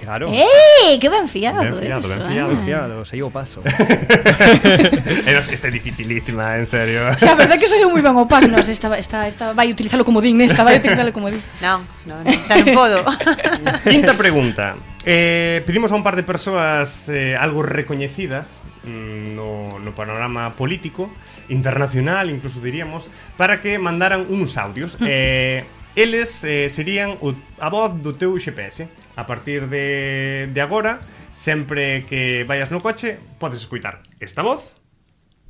Claro. 0.06 0.29
Eh, 0.29 1.01
que 1.01 1.10
ben 1.10 1.25
fiado. 1.25 1.65
Ben 1.65 1.74
fiado, 1.82 2.06
eso, 2.06 2.13
ben 2.13 2.22
fiado, 2.29 2.50
ben 2.53 2.62
fiado, 2.62 2.96
sei 3.10 3.25
o 3.25 3.34
paso. 3.34 3.65
este 5.25 5.67
é 5.67 5.72
dificilísima, 5.74 6.62
en 6.62 6.70
serio. 6.70 7.10
O 7.10 7.17
sea, 7.17 7.34
a 7.34 7.39
verdade 7.41 7.58
é 7.58 7.62
que 7.62 7.65
saiu 7.65 7.89
moi 7.89 8.06
ben 8.06 8.13
o 8.13 8.29
paso, 8.29 8.46
no, 8.46 8.62
esta, 8.62 8.94
esta, 9.01 9.25
esta 9.25 9.58
vai 9.58 9.74
utilizalo 9.74 10.06
como 10.06 10.22
din, 10.22 10.38
eh, 10.38 10.46
esta 10.46 10.62
vai 10.62 10.77
utilizalo 10.77 11.10
como 11.10 11.34
din. 11.34 11.41
Non, 11.58 11.82
non, 12.06 12.22
non, 12.22 12.38
xa 12.46 12.53
non 12.62 12.70
podo. 12.70 13.01
Quinta 13.89 14.13
pregunta. 14.13 14.77
Eh, 15.10 15.65
pedimos 15.65 15.89
a 15.89 15.98
un 15.98 16.06
par 16.06 16.13
de 16.13 16.22
persoas 16.22 17.10
eh, 17.10 17.34
algo 17.34 17.65
recoñecidas 17.65 18.62
mm, 18.86 19.34
no, 19.34 19.82
no 19.82 19.96
panorama 19.98 20.53
político 20.53 21.10
internacional, 21.50 22.29
incluso 22.29 22.62
diríamos, 22.62 23.10
para 23.41 23.58
que 23.58 23.79
mandaran 23.79 24.29
uns 24.29 24.53
audios. 24.62 25.01
Mm. 25.01 25.06
Eh, 25.10 25.65
eles 25.97 26.45
eh, 26.45 26.69
serían 26.69 27.17
o, 27.25 27.33
a 27.57 27.73
voz 27.73 27.97
do 27.97 28.13
teu 28.13 28.37
GPS. 28.37 28.85
A 29.17 29.25
partir 29.25 29.65
de, 29.65 30.45
de 30.53 30.61
agora, 30.61 31.01
sempre 31.33 32.05
que 32.05 32.45
vayas 32.45 32.69
no 32.69 32.85
coche, 32.85 33.17
podes 33.41 33.65
escutar 33.65 34.05
esta 34.21 34.45
voz 34.45 34.77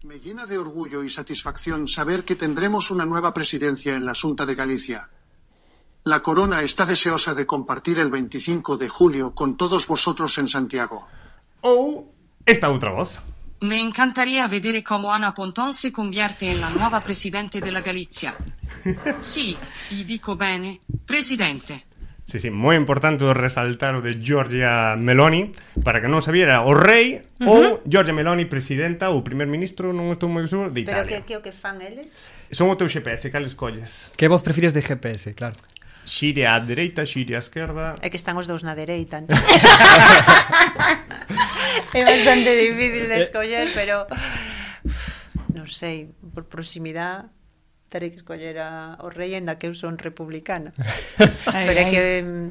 Me 0.07 0.19
llena 0.23 0.45
de 0.45 0.57
orgullo 0.57 1.03
y 1.03 1.09
satisfacción 1.09 1.89
saber 1.89 2.23
que 2.23 2.39
tendremos 2.39 2.91
una 2.91 3.05
nueva 3.05 3.33
presidencia 3.33 3.93
en 3.95 4.05
la 4.05 4.15
Junta 4.15 4.45
de 4.45 4.55
Galicia. 4.55 5.09
La 6.05 6.23
Corona 6.23 6.63
está 6.63 6.85
deseosa 6.85 7.33
de 7.33 7.45
compartir 7.45 7.99
el 7.99 8.09
25 8.09 8.77
de 8.77 8.87
julio 8.87 9.35
con 9.35 9.57
todos 9.57 9.85
vosotros 9.85 10.37
en 10.37 10.47
Santiago. 10.47 11.05
ou 11.61 12.13
esta 12.45 12.69
outra 12.69 12.91
voz. 12.91 13.19
Me 13.59 13.79
encantaría 13.79 14.47
vedere 14.47 14.83
cómo 14.83 15.11
Ana 15.13 15.33
Pontón 15.33 15.73
se 15.73 15.91
convierte 15.91 16.51
en 16.51 16.61
la 16.61 16.69
nueva 16.69 17.01
presidente 17.01 17.59
della 17.59 17.81
Galizia. 17.81 18.35
Sì, 19.21 19.57
gli 19.89 20.05
dico 20.05 20.35
bene, 20.35 20.79
presidente. 21.05 21.85
Sí, 22.27 22.39
sí, 22.39 22.51
moi 22.51 22.75
importante 22.75 23.23
o 23.23 23.31
resaltar 23.31 23.95
o 23.95 24.03
de 24.03 24.19
Giorgia 24.19 24.99
Meloni 24.99 25.47
Para 25.79 26.03
que 26.03 26.11
non 26.11 26.19
sabiera, 26.19 26.67
o 26.67 26.75
rei 26.75 27.23
uh 27.39 27.47
-huh. 27.47 27.47
ou 27.47 27.61
Giorgia 27.87 28.11
Meloni, 28.11 28.43
presidenta 28.43 29.15
ou 29.15 29.23
primer 29.23 29.47
ministro 29.47 29.95
Non 29.95 30.11
estou 30.11 30.27
moi 30.27 30.43
seguro, 30.43 30.67
de 30.67 30.83
Pero 30.83 31.07
Italia 31.07 31.23
que, 31.23 31.39
que 31.39 31.39
o 31.39 31.41
que 31.41 31.55
fan 31.55 31.79
eles? 31.79 32.19
Son 32.51 32.67
o 32.67 32.75
teu 32.75 32.91
GPS, 32.91 33.31
cal 33.31 33.47
escolles? 33.47 34.11
Que 34.19 34.27
voz 34.27 34.43
prefires 34.43 34.75
de 34.75 34.83
GPS, 34.83 35.31
claro. 35.39 35.55
Xire 36.07 36.47
á 36.47 36.55
dereita, 36.63 37.03
xire 37.03 37.35
á 37.35 37.43
esquerda... 37.43 37.99
É 37.99 38.07
que 38.07 38.15
están 38.15 38.39
os 38.39 38.47
dous 38.47 38.63
na 38.63 38.79
dereita, 38.79 39.19
entón. 39.19 39.35
é 41.91 42.01
bastante 42.07 42.49
difícil 42.55 43.11
de 43.11 43.17
escoller, 43.19 43.67
pero... 43.75 44.07
Non 45.51 45.67
sei, 45.67 46.07
por 46.31 46.47
proximidade 46.47 47.27
terei 47.87 48.11
que 48.11 48.19
escoller 48.19 48.59
a, 48.59 48.99
o 48.99 49.07
rei 49.07 49.35
enda 49.39 49.55
que 49.55 49.67
eu 49.67 49.73
son 49.75 49.95
republicana. 49.95 50.75
Ai, 51.55 51.63
pero 51.71 51.79
é 51.79 51.85
que, 51.87 52.03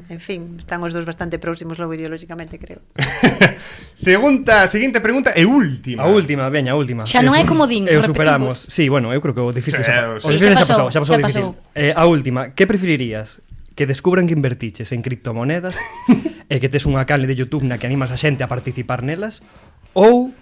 en 0.09 0.21
fin, 0.21 0.57
están 0.57 0.81
os 0.81 0.93
dous 0.93 1.05
bastante 1.05 1.37
próximos 1.37 1.77
logo 1.77 1.93
ideolóxicamente, 1.93 2.57
creo. 2.57 2.81
Segunda, 3.93 4.65
seguinte 4.65 4.97
pregunta 4.97 5.33
e 5.37 5.45
última. 5.45 6.05
A 6.05 6.09
última, 6.09 6.49
veña, 6.49 6.73
a 6.73 6.77
última. 6.77 7.05
Xa 7.05 7.21
non 7.21 7.37
é 7.37 7.45
como 7.45 7.69
din, 7.69 7.85
Eu 7.85 8.01
superamos, 8.01 8.65
si, 8.65 8.85
sí, 8.85 8.89
bueno, 8.89 9.13
eu 9.13 9.21
creo 9.21 9.33
que 9.37 9.43
o 9.45 9.53
difícil 9.53 9.85
xa, 9.85 10.17
o 10.17 10.29
difícil 10.29 10.57
xa, 10.57 10.65
pasou, 10.65 10.89
xa 10.89 11.01
pasou, 11.01 11.21
xa 11.21 11.21
pasou, 11.21 11.21
xa 11.21 11.25
pasou. 11.29 11.49
Eh, 11.77 11.93
a 11.93 12.03
última, 12.09 12.57
que 12.57 12.65
preferirías? 12.65 13.45
que 13.77 13.85
descubran 13.85 14.25
que 14.25 14.33
invertiches 14.33 14.91
en 14.91 15.05
criptomonedas 15.05 15.77
e 16.51 16.57
que 16.57 16.67
tes 16.67 16.89
unha 16.89 17.05
canle 17.05 17.29
de 17.29 17.37
Youtube 17.37 17.63
na 17.63 17.77
que 17.77 17.85
animas 17.85 18.09
a 18.09 18.17
xente 18.17 18.41
a 18.41 18.49
participar 18.49 19.05
nelas 19.05 19.45
ou 19.93 20.33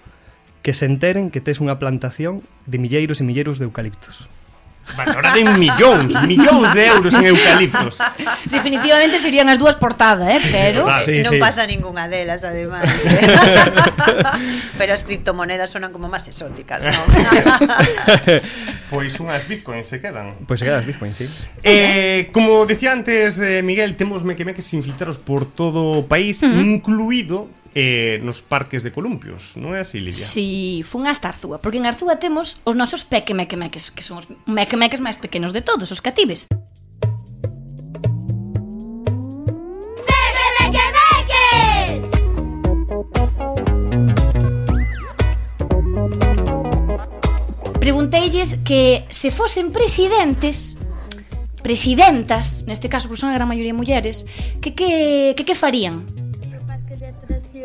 que 0.63 0.71
se 0.71 0.87
enteren 0.87 1.29
que 1.29 1.43
tes 1.43 1.59
unha 1.59 1.75
plantación 1.75 2.47
de 2.63 2.79
milleiros 2.79 3.19
e 3.19 3.27
milleiros 3.27 3.59
de 3.59 3.67
eucaliptos. 3.67 4.31
Valora 4.93 5.33
de 5.33 5.43
millóns, 5.57 6.13
millóns 6.29 6.69
de 6.77 6.85
euros 6.85 7.13
en 7.17 7.25
eucaliptos. 7.33 7.97
Definitivamente 8.53 9.17
serían 9.17 9.49
as 9.49 9.57
dúas 9.57 9.75
portada, 9.81 10.29
eh, 10.29 10.37
sí, 10.37 10.49
pero 10.53 10.85
sí, 11.01 11.19
sí, 11.19 11.25
non 11.25 11.35
sí. 11.35 11.39
pasa 11.41 11.65
ningunha 11.65 12.05
delas 12.05 12.45
ademais, 12.45 12.93
eh? 13.03 13.25
pero 14.77 14.93
as 14.93 15.01
criptomonedas 15.01 15.73
sonan 15.73 15.89
como 15.89 16.05
máis 16.05 16.29
exóticas, 16.29 16.85
non? 16.85 17.07
Pois 18.89 19.17
unhas 19.19 19.47
bitcoins 19.49 19.89
se 19.89 19.97
quedan. 19.97 20.35
Pois 20.45 20.61
se 20.61 20.65
quedan 20.65 20.81
as 20.81 20.87
bitcoins, 20.87 21.17
sí. 21.17 21.25
Eh, 21.63 22.29
como 22.29 22.65
decía 22.65 22.93
antes, 22.93 23.39
eh, 23.39 23.61
Miguel, 23.65 23.97
temos 23.97 24.23
mequemeques 24.23 24.69
infiltrados 24.73 25.17
por 25.17 25.45
todo 25.45 25.99
o 25.99 26.07
país, 26.07 26.41
uh 26.43 26.49
-huh. 26.49 26.61
incluído 26.61 27.49
eh, 27.75 28.19
nos 28.23 28.41
parques 28.41 28.83
de 28.87 28.91
columpios, 28.95 29.59
non 29.59 29.75
é 29.75 29.83
así, 29.83 29.99
Lidia? 29.99 30.23
Si, 30.23 30.79
sí, 30.79 30.87
fun 30.87 31.11
hasta 31.11 31.27
Arzúa, 31.27 31.59
porque 31.59 31.75
en 31.75 31.83
Arzúa 31.83 32.23
temos 32.23 32.63
os 32.63 32.79
nosos 32.79 33.03
pequemequemeques, 33.03 33.91
que 33.91 33.99
son 33.99 34.23
os 34.23 34.31
mequemeques 34.47 35.03
máis 35.03 35.19
pequenos 35.19 35.51
de 35.51 35.59
todos, 35.59 35.91
os 35.91 35.99
catives. 35.99 36.47
pregunteilles 47.85 48.57
que 48.65 49.05
se 49.13 49.29
fosen 49.29 49.69
presidentes 49.69 50.73
presidentas, 51.61 52.65
neste 52.65 52.89
caso, 52.89 53.05
porque 53.05 53.21
son 53.21 53.29
a 53.29 53.37
gran 53.37 53.45
maioría 53.45 53.77
mulleres, 53.77 54.25
que 54.57 54.73
que, 54.73 55.37
que, 55.37 55.45
que 55.45 55.53
farían? 55.53 56.01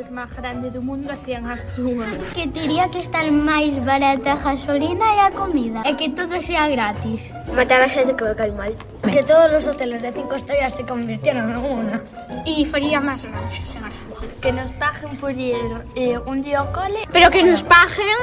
ríos 0.01 0.11
máis 0.11 0.33
grandes 0.33 0.73
do 0.73 0.81
mundo 0.81 1.13
hacían 1.13 1.45
a 1.45 1.57
súa. 1.77 2.09
Que 2.33 2.49
teria 2.49 2.89
que 2.89 3.01
estar 3.05 3.25
máis 3.31 3.77
barata 3.85 4.33
a 4.33 4.37
gasolina 4.41 5.05
e 5.13 5.21
a 5.21 5.31
comida. 5.31 5.85
E 5.85 5.93
que 5.93 6.09
todo 6.09 6.41
sea 6.41 6.69
gratis. 6.73 7.29
Matar 7.53 7.85
a 7.85 7.89
xente 7.89 8.17
que 8.17 8.25
me 8.25 8.35
cai 8.35 8.53
mal. 8.53 8.73
Que 9.05 9.23
todos 9.23 9.53
os 9.53 9.65
hoteles 9.69 10.01
de 10.01 10.13
cinco 10.13 10.41
estrellas 10.41 10.73
se 10.73 10.89
convirtieron 10.89 11.53
en 11.53 11.61
unha. 11.61 12.01
E 12.49 12.65
faría 12.65 12.97
máis 13.01 13.29
ranchos 13.29 13.69
en 13.77 13.85
Arzúa. 13.85 14.25
Que 14.41 14.53
nos 14.57 14.73
paguen 14.81 15.13
por 15.21 15.37
ir 15.37 15.61
eh, 15.93 16.17
un 16.25 16.41
día 16.41 16.65
ao 16.65 16.73
cole. 16.73 17.05
Pero 17.13 17.29
que 17.29 17.45
nos 17.45 17.61
paguen 17.61 18.19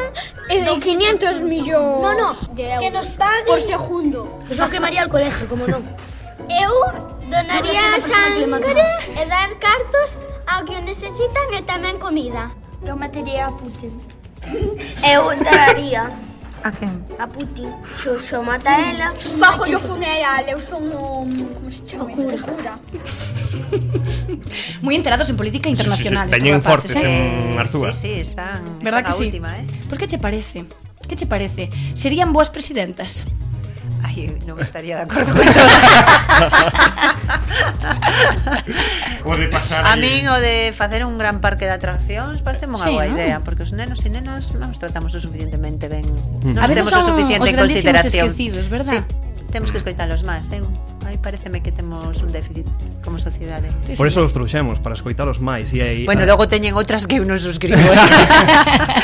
eh, 0.50 0.66
500 0.66 1.46
millóns. 1.46 2.02
No, 2.02 2.12
no, 2.18 2.30
que 2.58 2.90
nos 2.90 3.14
paguen... 3.14 3.46
Por 3.46 3.62
segundo. 3.62 4.26
Eso 4.50 4.66
quemaría 4.70 5.06
el 5.06 5.12
colegio, 5.14 5.46
como 5.46 5.70
non. 5.70 5.86
Eu 6.48 6.74
donaría 7.28 7.82
no, 7.82 7.98
no 7.98 8.02
sé 8.02 8.08
sangre 8.08 8.86
e 9.20 9.24
dar 9.28 9.52
cartos 9.60 10.16
Audio 10.48 10.80
necesitan 10.82 11.48
e 11.52 11.62
tamén 11.68 12.00
comida. 12.00 12.56
Eu 12.80 12.96
mataría 12.96 13.48
a 13.48 13.52
Putin. 13.52 13.92
Eu 15.04 15.28
daría. 15.44 16.08
A 16.64 16.72
quen? 16.72 17.04
A 17.20 17.28
Putin. 17.28 17.70
Xo, 18.00 18.18
xo 18.18 18.42
mata 18.44 18.72
ela. 18.80 19.14
Fajo 19.14 19.68
o 19.68 19.80
funeral, 19.80 20.48
eu 20.50 20.60
son 20.60 20.88
o... 20.96 21.28
Como 21.28 21.70
se 21.70 21.84
chama? 21.86 22.06
O 22.06 22.16
cura. 22.16 22.38
cura. 22.40 22.74
Moi 24.82 24.96
enterados 24.96 25.30
en 25.30 25.38
política 25.38 25.70
internacional. 25.70 26.28
Sí, 26.28 26.34
sí, 26.34 26.40
sí. 26.40 26.44
Teñen 26.44 26.62
fortes 26.64 26.96
eh? 26.96 27.52
en 27.52 27.60
Arzúa. 27.60 27.94
Sí, 27.94 28.16
sí, 28.16 28.32
están. 28.32 28.64
Verdad 28.82 29.04
que 29.06 29.14
sí? 29.14 29.28
Última, 29.30 29.52
eh? 29.60 29.68
Pois 29.68 29.96
pues 29.96 30.00
que 30.00 30.08
che 30.08 30.18
parece? 30.18 30.66
Que 31.08 31.16
che 31.16 31.28
parece? 31.28 31.70
Serían 31.94 32.34
boas 32.34 32.50
presidentas? 32.50 33.28
Ai, 34.06 34.30
non 34.46 34.60
estaría 34.62 35.02
de 35.02 35.04
acordo 35.10 35.34
con 35.34 35.42
todo. 35.42 35.70
o 39.26 39.34
de 39.38 39.48
pasar 39.50 39.82
A 39.86 39.96
min 39.98 40.28
o 40.30 40.38
de 40.38 40.74
facer 40.76 41.02
un 41.06 41.18
gran 41.18 41.42
parque 41.42 41.66
de 41.66 41.74
atraccións 41.74 42.42
parece 42.46 42.70
unha 42.70 42.86
sí, 42.86 42.94
boa 42.94 43.10
¿no? 43.10 43.18
idea, 43.18 43.42
porque 43.42 43.66
os 43.66 43.74
nenos 43.74 44.06
e 44.06 44.10
nenas 44.14 44.54
non 44.54 44.70
os 44.70 44.78
tratamos 44.78 45.14
o 45.18 45.20
suficientemente 45.20 45.90
ben. 45.90 46.06
Mm. 46.46 46.54
Non 46.54 46.70
temos 46.70 46.94
o 46.94 47.02
suficiente 47.02 47.50
consideración. 47.58 48.30
Esquecidos, 48.30 48.70
verdad? 48.70 48.94
Sí, 48.94 49.00
temos 49.50 49.74
que 49.74 49.82
escoitalos 49.82 50.22
máis, 50.22 50.46
eh? 50.54 50.62
Aí 51.08 51.16
pareceme 51.16 51.64
que 51.64 51.72
temos 51.72 52.22
un 52.22 52.34
déficit 52.34 52.68
como 53.02 53.18
sociedade. 53.18 53.70
Sí, 53.88 53.96
Por 53.96 54.08
sí. 54.08 54.12
eso 54.12 54.26
os 54.28 54.34
trouxemos, 54.34 54.80
para 54.84 54.92
escoitalos 54.92 55.40
máis. 55.40 55.72
E 55.72 55.80
aí, 55.80 56.04
bueno, 56.04 56.28
ah, 56.28 56.32
logo 56.36 56.52
teñen 56.52 56.76
outras 56.76 57.08
que 57.08 57.16
eu 57.16 57.24
non 57.24 57.40
suscribo. 57.40 57.80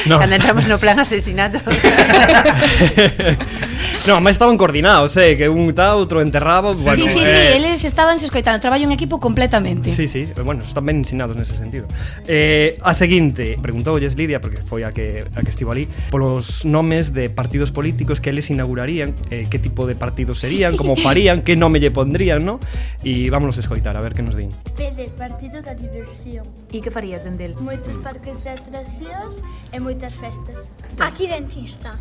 No. 0.03 0.19
Cando 0.19 0.35
entramos 0.35 0.67
no 0.67 0.75
plan 0.75 0.99
asesinato. 0.99 1.63
no, 4.07 4.19
máis 4.19 4.35
estaban 4.35 4.59
coordinados, 4.59 5.15
eh, 5.15 5.39
que 5.39 5.47
un 5.47 5.71
tá, 5.71 5.95
outro 5.95 6.19
enterraba, 6.19 6.75
sí, 6.75 6.83
bueno, 6.83 7.03
Sí, 7.03 7.07
sí, 7.07 7.23
eh... 7.23 7.25
sí, 7.31 7.39
eles 7.55 7.79
estaban 7.87 8.19
se 8.19 8.27
escoitando, 8.27 8.59
traballo 8.59 8.83
en 8.83 8.91
equipo 8.91 9.23
completamente. 9.23 9.95
Sí, 9.95 10.11
sí, 10.11 10.27
bueno, 10.43 10.67
están 10.67 10.83
ben 10.83 11.07
ensinados 11.07 11.39
nese 11.39 11.55
sentido. 11.55 11.87
Eh, 12.27 12.75
a 12.83 12.91
seguinte, 12.91 13.55
preguntoulles 13.63 14.19
Lidia 14.19 14.43
porque 14.43 14.59
foi 14.59 14.83
a 14.83 14.91
que 14.91 15.23
a 15.23 15.39
que 15.39 15.51
estivo 15.55 15.71
ali, 15.71 15.87
polos 16.11 16.67
nomes 16.67 17.15
de 17.15 17.31
partidos 17.31 17.71
políticos 17.71 18.19
que 18.19 18.35
eles 18.35 18.51
inaugurarían, 18.51 19.15
eh, 19.31 19.47
que 19.47 19.55
tipo 19.55 19.87
de 19.87 19.95
partidos 19.95 20.43
serían, 20.43 20.75
como 20.75 20.99
farían, 21.07 21.39
que 21.39 21.55
nome 21.55 21.79
lle 21.79 21.92
pondrían, 21.93 22.41
no? 22.43 22.57
E 23.05 23.29
vámonos 23.29 23.55
escoitar, 23.61 23.95
a 23.95 24.01
ver 24.01 24.17
que 24.17 24.25
nos 24.25 24.33
din. 24.35 24.49
Pede 24.73 25.07
partido 25.13 25.61
da 25.61 25.77
diversión. 25.77 26.43
E 26.73 26.81
que 26.81 26.89
farías, 26.89 27.21
Dendel? 27.21 27.53
Moitos 27.61 27.95
parques 28.01 28.41
de 28.41 28.57
atraccións 28.57 29.39
e 29.69 29.77
moitas 29.77 30.11
festas. 30.17 30.67
Aquí 30.99 31.29
dentista. 31.29 31.93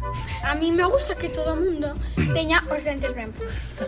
A 0.43 0.57
mí 0.57 0.73
me 0.73 0.89
gusta 0.89 1.15
que 1.15 1.29
todo 1.29 1.55
o 1.55 1.61
mundo 1.61 1.93
teña 2.33 2.65
os 2.73 2.83
dentes 2.83 3.13
ben. 3.13 3.31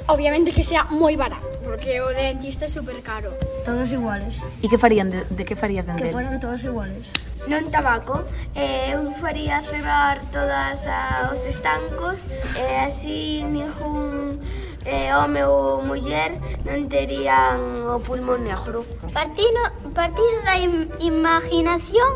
Obviamente 0.06 0.52
que 0.52 0.62
sea 0.62 0.84
moi 0.92 1.16
barato, 1.16 1.48
porque 1.64 2.04
o 2.04 2.12
dentista 2.12 2.68
é 2.68 2.70
super 2.70 3.00
caro. 3.00 3.32
Todos 3.64 3.88
iguales. 3.90 4.36
E 4.60 4.68
que 4.68 4.76
farían 4.76 5.08
de, 5.08 5.24
de 5.24 5.42
que 5.48 5.56
farías, 5.56 5.88
dende 5.88 6.04
Que 6.04 6.12
fueran 6.12 6.36
todos 6.36 6.60
iguales. 6.62 7.08
Non 7.44 7.68
tabaco, 7.68 8.24
eh, 8.56 8.96
eu 8.96 9.04
faría 9.20 9.60
cerrar 9.60 10.20
todas 10.32 10.88
a, 10.88 11.28
os 11.28 11.44
estancos, 11.44 12.24
e 12.56 12.64
así 12.88 13.44
ningún 13.44 14.40
e 14.84 15.12
home 15.12 15.42
ou 15.44 15.80
muller 15.82 16.36
non 16.64 16.88
terían 16.92 17.88
o 17.88 17.96
pulmón 18.00 18.44
negro. 18.44 18.84
Partido, 19.12 19.60
partido 19.96 20.36
da 20.44 20.60
im, 20.60 20.92
imaginación 21.00 22.12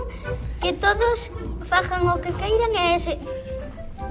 que 0.60 0.76
todos 0.76 1.32
fajan 1.64 2.04
o 2.08 2.20
que 2.20 2.32
queiran 2.36 2.72
e 2.76 2.84
ese... 2.96 3.14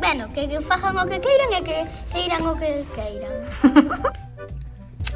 Bueno, 0.02 0.30
que, 0.34 0.50
que 0.50 0.62
fajan 0.62 0.98
o 0.98 1.06
que 1.06 1.22
queiran 1.22 1.54
e 1.54 1.62
que 1.62 1.78
queiran 2.13 2.43
o 2.50 2.54
que 2.58 2.86
queiran. 2.98 3.36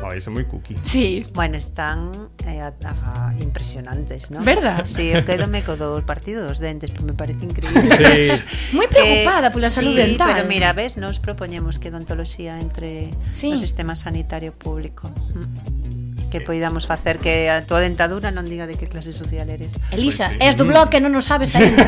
Vai, 0.02 0.18
é 0.18 0.30
moi 0.34 0.46
cookie. 0.50 0.76
Sí. 0.82 1.24
Bueno, 1.38 1.62
están 1.62 2.34
eh, 2.50 2.60
a, 2.60 2.74
a, 2.74 3.34
impresionantes, 3.38 4.34
non? 4.34 4.42
Verdad? 4.42 4.82
Sí, 4.90 5.14
eu 5.14 5.22
quedo 5.22 5.46
me 5.46 5.62
co 5.62 5.78
dos 5.78 6.02
partidos 6.02 6.50
dos 6.50 6.58
dentes, 6.58 6.90
me 7.06 7.14
parece 7.14 7.46
increíble. 7.46 7.86
Sí. 7.86 8.34
moi 8.78 8.90
preocupada 8.90 9.48
eh, 9.48 9.54
pola 9.54 9.70
salud 9.70 9.94
sí, 9.94 10.02
dental. 10.02 10.34
pero 10.34 10.50
mira, 10.50 10.74
ves, 10.74 10.98
nos 10.98 11.22
propoñemos 11.22 11.78
que 11.78 11.94
odontoloxía 11.94 12.58
entre 12.58 13.14
sí. 13.30 13.54
o 13.54 13.62
sistema 13.62 13.94
sanitario 13.94 14.58
público. 14.58 15.14
Mm 15.38 16.01
que 16.32 16.42
poidamos 16.42 16.88
facer 16.88 17.20
que 17.20 17.52
a 17.52 17.62
tua 17.68 17.84
dentadura 17.84 18.32
non 18.32 18.48
diga 18.48 18.66
de 18.66 18.80
que 18.80 18.88
clase 18.88 19.12
social 19.12 19.46
eres. 19.52 19.76
Elisa, 19.92 20.32
pues 20.32 20.40
sí. 20.40 20.48
es 20.48 20.56
do 20.56 20.64
mm. 20.66 20.72
blog 20.72 20.86
que 20.88 21.04
non 21.04 21.12
o 21.14 21.22
sabes 21.22 21.54
ainda. 21.54 21.84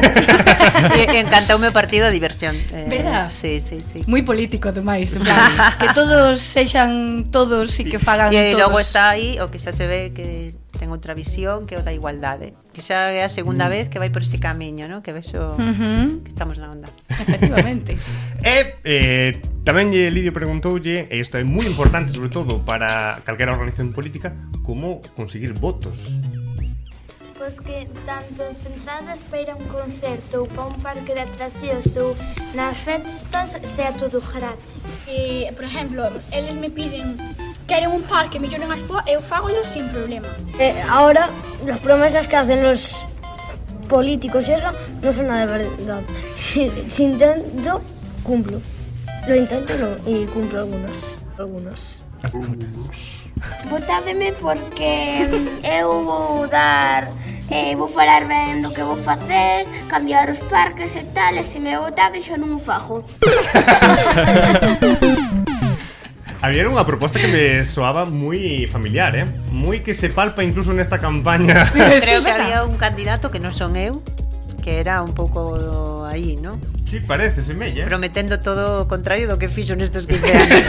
Encantoume 1.23 1.71
o 1.71 1.73
partido 1.73 2.11
de 2.11 2.13
diversión. 2.13 2.53
Eh, 2.75 2.85
Verdad? 2.91 3.31
Sí, 3.31 3.63
sí, 3.63 3.79
sí. 3.79 4.03
Moi 4.05 4.21
político 4.27 4.69
ademais, 4.69 5.15
sí. 5.15 5.23
que 5.23 5.89
todos 5.97 6.43
sexan 6.43 7.31
todos 7.31 7.71
e 7.79 7.87
que 7.87 7.97
fagan 7.97 8.29
e, 8.29 8.37
todos. 8.37 8.53
E 8.53 8.59
logo 8.59 8.77
está 8.77 9.15
aí 9.15 9.39
o 9.39 9.47
que 9.47 9.57
xa 9.57 9.71
se 9.71 9.87
ve 9.87 10.11
que 10.11 10.53
outra 10.93 11.17
visión 11.17 11.65
que 11.65 11.73
é 11.75 11.81
o 11.81 11.83
da 11.83 11.91
igualdade 11.91 12.53
que 12.71 12.85
xa 12.85 13.09
é 13.09 13.25
a 13.25 13.31
segunda 13.33 13.67
vez 13.67 13.89
que 13.89 13.97
vai 13.97 14.13
por 14.13 14.21
ese 14.21 14.37
camiño 14.37 14.85
¿no? 14.87 15.01
que 15.01 15.11
vexo 15.11 15.57
uh 15.57 15.57
-huh. 15.57 16.21
que 16.21 16.29
estamos 16.29 16.61
na 16.61 16.69
onda 16.69 16.89
efectivamente 17.09 17.97
e 18.45 18.77
eh, 18.85 19.31
tamén 19.65 19.89
eh, 19.91 20.13
Lidio 20.13 20.31
preguntoulle 20.31 21.09
e 21.09 21.15
isto 21.17 21.35
é 21.35 21.43
moi 21.43 21.65
importante 21.65 22.13
sobre 22.13 22.29
todo 22.29 22.61
para 22.61 23.19
calquera 23.25 23.51
organización 23.57 23.91
política 23.91 24.31
como 24.61 25.01
conseguir 25.17 25.51
votos 25.57 26.15
pois 27.43 27.59
que 27.59 27.87
tanto 28.05 28.39
as 28.43 28.65
entradas 28.65 29.19
para 29.27 29.51
un 29.55 29.67
concerto 29.67 30.41
ou 30.41 30.47
para 30.47 30.63
un 30.63 30.77
parque 30.79 31.11
de 31.11 31.27
atraccións 31.27 31.91
ou 31.99 32.15
nas 32.55 32.77
festas 32.77 33.51
sea 33.67 33.91
todo 33.91 34.21
gratis. 34.21 34.79
E, 35.11 35.51
por 35.51 35.65
exemplo, 35.65 36.07
eles 36.31 36.55
me 36.55 36.71
piden 36.71 37.19
queren 37.67 37.91
un 37.91 38.01
parque 38.03 38.39
mellor 38.39 38.61
en 38.61 38.71
a 38.71 38.77
súa, 38.77 39.03
eu 39.07 39.21
fágollo 39.21 39.63
sin 39.63 39.87
problema. 39.89 40.27
Eh, 40.59 40.75
ahora, 40.89 41.29
las 41.65 41.79
promesas 41.79 42.27
que 42.27 42.35
hacen 42.35 42.63
los 42.63 43.05
políticos 43.87 44.47
y 44.49 44.53
eso 44.53 44.71
no 45.01 45.13
son 45.13 45.27
nada 45.27 45.45
de 45.45 45.69
verdad. 45.69 46.01
Si, 46.35 46.69
si 46.89 47.03
intento, 47.03 47.81
cumplo. 48.23 48.59
Lo 49.27 49.35
intento 49.35 49.73
no, 49.77 50.09
y 50.09 50.25
cumplo 50.25 50.59
algunas. 50.59 51.15
Algunas. 51.37 51.99
Votademe 53.69 54.33
porque 54.33 55.27
mm, 55.31 55.65
eu 55.65 56.05
vou 56.05 56.47
dar 56.47 57.09
eh, 57.49 57.75
vou 57.75 57.87
falar 57.87 58.25
ben 58.25 58.61
do 58.61 58.71
que 58.71 58.83
vou 58.83 58.97
facer, 58.97 59.65
cambiar 59.87 60.29
os 60.29 60.39
parques 60.39 60.95
e 60.95 61.03
tal, 61.13 61.35
e 61.35 61.43
se 61.43 61.59
me 61.59 61.77
votades 61.77 62.27
eu 62.27 62.37
non 62.37 62.55
o 62.55 62.59
fajo. 62.59 63.03
Había 66.43 66.67
unha 66.67 66.83
proposta 66.83 67.23
que 67.23 67.31
me 67.31 67.63
soaba 67.63 68.03
moi 68.03 68.67
familiar, 68.67 69.15
eh? 69.15 69.23
Moi 69.55 69.79
que 69.79 69.95
se 69.95 70.11
palpa 70.11 70.43
incluso 70.43 70.75
nesta 70.75 70.99
campaña. 70.99 71.71
Creo 72.03 72.19
que 72.19 72.35
había 72.35 72.67
un 72.67 72.75
candidato 72.75 73.31
que 73.31 73.39
non 73.39 73.55
son 73.55 73.79
eu, 73.79 74.03
que 74.63 74.79
era 74.79 75.03
un 75.03 75.11
pouco 75.11 76.07
aí, 76.07 76.39
non? 76.39 76.55
Sí, 76.87 77.03
parece, 77.03 77.43
semella. 77.43 77.83
¿eh? 77.83 77.89
Prometendo 77.89 78.39
todo 78.39 78.81
o 78.81 78.87
contrario 78.87 79.27
do 79.27 79.35
que 79.35 79.51
fixo 79.51 79.75
nestes 79.75 80.07
15 80.07 80.23
anos. 80.39 80.63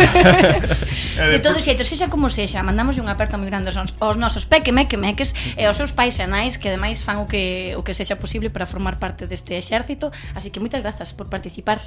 Eh, 1.14 1.38
de 1.38 1.38
todo 1.38 1.62
xeito, 1.62 1.86
sexa 1.86 2.10
como 2.10 2.26
sexa, 2.26 2.58
mandamos 2.66 2.98
unha 2.98 3.14
aperta 3.14 3.38
moi 3.38 3.46
grande 3.46 3.70
aos, 3.70 3.94
aos 4.02 4.18
nosos 4.18 4.50
meques 4.50 5.30
e 5.54 5.62
aos 5.62 5.78
seus 5.78 5.94
pais 5.94 6.18
e 6.18 6.26
nais 6.26 6.58
que 6.58 6.74
ademais 6.74 7.06
fan 7.06 7.22
o 7.22 7.30
que 7.30 7.78
o 7.78 7.86
que 7.86 7.94
sexa 7.94 8.18
posible 8.18 8.50
para 8.50 8.66
formar 8.66 8.98
parte 8.98 9.30
deste 9.30 9.54
exército, 9.54 10.10
así 10.34 10.50
que 10.50 10.58
moitas 10.58 10.82
grazas 10.82 11.14
por 11.14 11.30
participar 11.30 11.78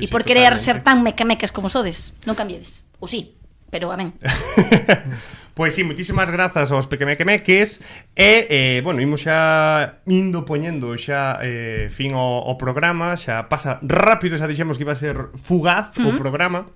e 0.00 0.06
sí, 0.06 0.08
por 0.08 0.24
querer 0.24 0.56
totalmente. 0.56 0.64
ser 0.64 0.76
tan 0.80 1.04
meque 1.04 1.28
meques 1.28 1.52
como 1.52 1.68
sodes. 1.68 2.16
Non 2.24 2.32
cambiedes. 2.32 2.88
Ou 3.04 3.10
sí, 3.10 3.36
pero 3.68 3.92
amén. 3.92 4.16
Pois 5.54 5.74
sí, 5.74 5.82
moitísimas 5.82 6.30
grazas 6.30 6.70
aos 6.70 6.86
pequemequemeques 6.86 7.82
E, 8.14 8.46
eh, 8.46 8.78
bueno, 8.86 9.02
imos 9.02 9.26
xa 9.26 9.98
indo 10.06 10.46
poñendo 10.46 10.94
xa 10.94 11.42
eh, 11.42 11.90
fin 11.90 12.14
ao, 12.14 12.46
ao 12.46 12.54
programa 12.54 13.18
Xa 13.18 13.50
pasa 13.50 13.82
rápido, 13.82 14.38
xa 14.38 14.46
dixemos 14.46 14.78
que 14.78 14.86
iba 14.86 14.94
a 14.94 15.00
ser 15.00 15.34
fugaz 15.34 15.90
uh 15.98 16.06
-huh. 16.06 16.14
o 16.14 16.18
programa 16.18 16.70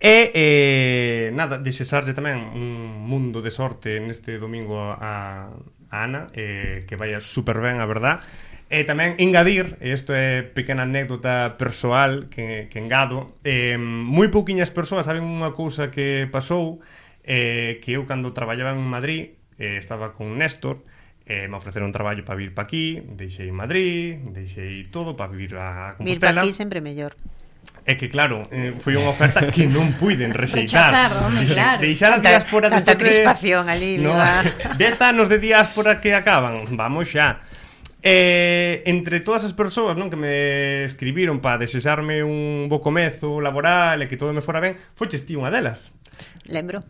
E, 0.00 0.32
eh, 0.32 1.26
nada, 1.34 1.58
desexarlle 1.60 2.14
tamén 2.16 2.54
un 2.56 3.04
mundo 3.04 3.42
de 3.42 3.50
sorte 3.52 3.98
neste 4.00 4.38
domingo 4.38 4.78
a, 4.80 5.50
a 5.90 5.96
Ana 6.06 6.30
eh, 6.32 6.86
Que 6.86 6.96
vaya 6.96 7.20
super 7.20 7.58
ben, 7.58 7.82
a 7.82 7.86
verdad 7.90 8.22
E 8.70 8.86
tamén 8.86 9.18
engadir, 9.18 9.74
e 9.82 9.90
isto 9.90 10.14
é 10.14 10.46
pequena 10.46 10.86
anécdota 10.86 11.58
persoal 11.58 12.30
que, 12.30 12.70
que 12.70 12.78
engado 12.78 13.34
eh, 13.42 13.74
Moi 13.76 14.30
pouquiñas 14.30 14.70
persoas 14.70 15.10
saben 15.10 15.26
unha 15.26 15.50
cousa 15.50 15.90
que 15.90 16.30
pasou 16.30 16.78
eh, 17.24 17.80
que 17.82 17.96
eu 17.96 18.06
cando 18.06 18.32
traballaba 18.32 18.72
en 18.72 18.84
Madrid, 18.84 19.36
eh, 19.58 19.76
estaba 19.76 20.12
con 20.12 20.38
Néstor, 20.38 20.84
eh, 21.26 21.46
me 21.48 21.56
ofreceron 21.56 21.92
traballo 21.92 22.24
para 22.24 22.36
vir 22.36 22.54
para 22.54 22.66
aquí, 22.66 23.02
deixei 23.14 23.52
Madrid, 23.52 24.18
deixei 24.34 24.88
todo 24.90 25.16
para 25.16 25.30
vir 25.32 25.54
a 25.56 25.94
Compostela. 25.96 26.04
Vir 26.04 26.20
para 26.20 26.40
aquí 26.42 26.52
sempre 26.52 26.80
mellor. 26.80 27.14
É 27.86 27.94
que 27.94 28.08
claro, 28.08 28.44
eh, 28.52 28.76
foi 28.76 28.96
unha 28.96 29.08
oferta 29.08 29.48
que 29.48 29.64
non 29.64 29.96
puiden 29.96 30.36
rexeitar. 30.36 30.92
Deixar, 31.38 31.80
deixar 31.80 32.10
a 32.12 32.20
diáspora 32.20 32.68
de 32.68 32.82
tanta 32.84 32.96
crispación 32.96 33.68
ali, 33.72 33.96
no, 33.96 34.16
Dez 34.80 35.00
anos 35.00 35.32
de 35.32 35.40
diáspora 35.40 36.00
que 36.00 36.12
acaban, 36.12 36.76
vamos 36.76 37.08
xa. 37.08 37.40
Eh, 38.02 38.82
entre 38.86 39.20
todas 39.20 39.44
as 39.44 39.52
persoas 39.52 39.92
non 39.92 40.08
que 40.08 40.16
me 40.16 40.88
escribiron 40.88 41.44
para 41.44 41.60
desexarme 41.60 42.24
un 42.24 42.68
bo 42.72 42.80
comezo 42.80 43.44
laboral 43.44 44.00
e 44.00 44.08
que 44.08 44.16
todo 44.16 44.32
me 44.32 44.40
fora 44.44 44.60
ben, 44.60 44.76
foches 44.96 45.24
ti 45.28 45.36
unha 45.36 45.52
delas. 45.52 45.92
Lembro 46.48 46.80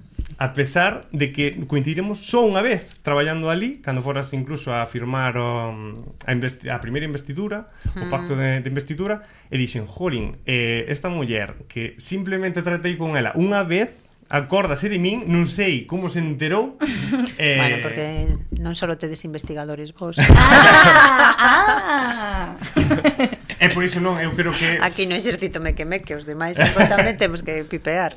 a 0.40 0.54
pesar 0.54 1.02
de 1.12 1.32
que 1.32 1.52
coincidiremos 1.68 2.24
só 2.24 2.40
unha 2.40 2.64
vez 2.64 2.96
traballando 3.04 3.52
ali, 3.52 3.76
cando 3.84 4.00
foras 4.00 4.32
incluso 4.32 4.72
a 4.72 4.88
firmar 4.88 5.36
o, 5.36 5.92
a, 6.24 6.32
investi 6.32 6.72
a 6.72 6.80
primeira 6.80 7.04
investidura, 7.04 7.68
o 7.92 8.08
mm. 8.08 8.08
pacto 8.08 8.32
de, 8.32 8.64
de 8.64 8.68
investidura, 8.72 9.20
e 9.52 9.60
dixen, 9.60 9.84
jolín, 9.84 10.40
eh, 10.48 10.88
esta 10.88 11.12
muller 11.12 11.68
que 11.68 11.92
simplemente 12.00 12.64
tratei 12.64 12.96
con 12.96 13.20
ela 13.20 13.36
unha 13.36 13.68
vez, 13.68 13.92
acórdase 14.32 14.88
de 14.88 14.96
min, 14.96 15.28
non 15.28 15.44
sei 15.44 15.84
como 15.84 16.08
se 16.08 16.24
enterou. 16.24 16.80
eh... 17.36 17.60
Bueno, 17.60 17.76
porque 17.84 18.32
non 18.56 18.72
só 18.72 18.88
tedes 18.96 19.20
investigadores 19.28 19.92
vos. 19.92 20.16
ah, 20.24 22.56
ah. 22.56 23.36
E 23.60 23.68
por 23.76 23.84
iso 23.84 24.00
non, 24.00 24.16
eu 24.16 24.32
creo 24.32 24.56
que 24.56 24.80
Aquí 24.88 25.04
no 25.04 25.12
exército 25.12 25.60
me 25.60 25.76
queme 25.76 26.00
que 26.00 26.16
os 26.16 26.24
demais 26.24 26.56
tamén 26.92 27.20
temos 27.20 27.44
que 27.44 27.60
pipear. 27.68 28.16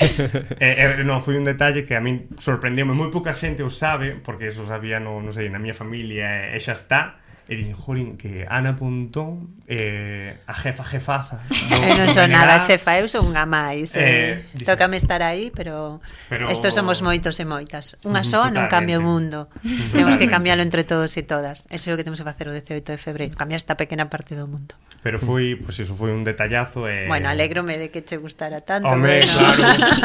E, 0.00 0.08
e, 0.64 0.64
eh, 0.64 0.96
eh, 0.96 1.04
non, 1.04 1.20
foi 1.20 1.36
un 1.36 1.44
detalle 1.44 1.84
que 1.84 1.92
a 1.92 2.00
min 2.00 2.32
sorprendeu 2.40 2.88
moi 2.88 3.12
pouca 3.12 3.36
xente 3.36 3.60
o 3.60 3.68
sabe, 3.68 4.16
porque 4.16 4.48
eso 4.48 4.64
sabía, 4.64 4.96
non, 4.96 5.20
non 5.20 5.36
sei, 5.36 5.52
na 5.52 5.60
miña 5.60 5.76
familia 5.76 6.48
e, 6.48 6.56
e 6.56 6.58
xa 6.64 6.72
está, 6.72 7.20
E 7.48 7.56
dixen, 7.56 7.72
jolín, 7.72 8.20
que 8.20 8.44
Ana 8.44 8.76
Pontón 8.76 9.56
eh, 9.64 10.36
a 10.44 10.52
jefa 10.52 10.84
jefaza 10.84 11.40
do, 11.48 11.80
eh, 11.80 11.96
Non 11.96 12.12
son 12.12 12.28
nada 12.28 12.60
xefa, 12.60 13.00
eu 13.00 13.08
son 13.08 13.24
unha 13.24 13.48
máis 13.48 13.96
eh, 13.96 14.44
eh, 14.52 14.68
Tócame 14.68 15.00
estar 15.00 15.24
aí, 15.24 15.48
pero, 15.56 16.04
pero 16.28 16.52
Estos 16.52 16.76
somos 16.76 17.00
moitos 17.00 17.40
e 17.40 17.48
moitas. 17.48 17.96
Unha 18.04 18.20
soa 18.20 18.52
non 18.52 18.68
cambia 18.68 19.00
o 19.00 19.04
mundo. 19.04 19.48
Totalmente. 19.64 19.96
Temos 19.96 20.14
que 20.20 20.28
cambiálo 20.28 20.60
entre 20.60 20.84
todos 20.84 21.16
e 21.16 21.24
todas. 21.24 21.64
Eso 21.72 21.88
é 21.88 21.92
o 21.92 21.96
que 21.96 22.04
temos 22.04 22.20
que 22.20 22.28
facer 22.28 22.48
o 22.48 22.52
18 22.52 22.84
de 22.84 23.00
febreiro 23.00 23.32
Cambiar 23.32 23.56
esta 23.56 23.80
pequena 23.80 24.12
parte 24.12 24.36
do 24.36 24.44
mundo. 24.44 24.76
Pero 25.00 25.16
foi, 25.16 25.56
pois 25.56 25.80
pues 25.80 25.88
eso 25.88 25.96
foi 25.96 26.12
un 26.12 26.20
detallazo 26.20 26.84
eh... 26.84 27.08
Bueno, 27.08 27.32
alegrome 27.32 27.80
de 27.80 27.88
que 27.88 28.04
che 28.04 28.20
gustara 28.20 28.60
tanto 28.60 28.92
Home, 28.92 29.24
bueno. 29.24 29.32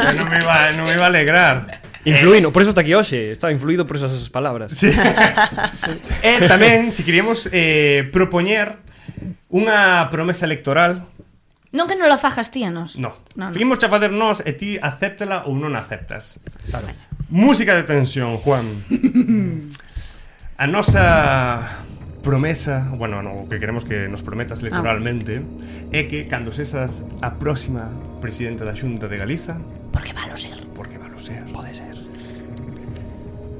claro, 0.00 0.16
non 0.16 0.26
me 0.32 0.38
iba, 0.40 0.56
non 0.72 0.84
me 0.88 0.96
iba 0.96 1.04
a 1.04 1.12
alegrar. 1.12 1.56
Influíno, 2.04 2.52
por 2.52 2.60
eso 2.60 2.68
está 2.70 2.82
aquí 2.82 2.92
hoxe 2.92 3.32
Está 3.32 3.50
influído 3.50 3.86
por 3.86 3.96
esas 3.96 4.28
palabras. 4.30 4.72
Sí. 4.72 4.92
E 6.24 6.40
eh, 6.40 6.48
tamén, 6.48 6.92
se 6.96 7.04
queríamos 7.04 7.33
queremos 7.34 7.48
eh, 7.52 8.08
propoñer 8.12 8.78
unha 9.50 10.06
promesa 10.10 10.46
electoral 10.46 11.06
Non 11.74 11.90
que 11.90 11.98
non 11.98 12.06
la 12.06 12.22
fajas 12.22 12.54
ti 12.54 12.62
a 12.62 12.70
nos. 12.70 12.94
No. 13.02 13.18
no, 13.34 13.50
no. 13.50 13.54
Fimos 13.54 13.82
a 13.82 13.90
facer 13.90 14.14
nos 14.14 14.38
e 14.46 14.54
ti 14.54 14.78
acéptala 14.78 15.42
ou 15.50 15.58
non 15.58 15.74
aceptas. 15.74 16.38
Vale. 16.70 16.94
Bueno. 16.94 17.02
Música 17.34 17.74
de 17.74 17.82
tensión, 17.82 18.38
Juan. 18.38 18.86
a 20.62 20.66
nosa 20.70 21.66
promesa, 22.22 22.86
bueno, 22.94 23.26
no, 23.26 23.42
o 23.42 23.50
que 23.50 23.58
queremos 23.58 23.82
que 23.82 24.06
nos 24.06 24.22
prometas 24.22 24.62
ah. 24.62 24.70
electoralmente 24.70 25.42
ah. 25.42 25.98
é 25.98 26.06
que 26.06 26.30
cando 26.30 26.54
sesas 26.54 27.02
a 27.26 27.42
próxima 27.42 27.90
presidenta 28.22 28.62
da 28.62 28.78
Xunta 28.78 29.10
de 29.10 29.18
Galiza, 29.18 29.58
porque 29.90 30.14
va 30.14 30.30
a 30.30 30.38
ser 30.38 30.63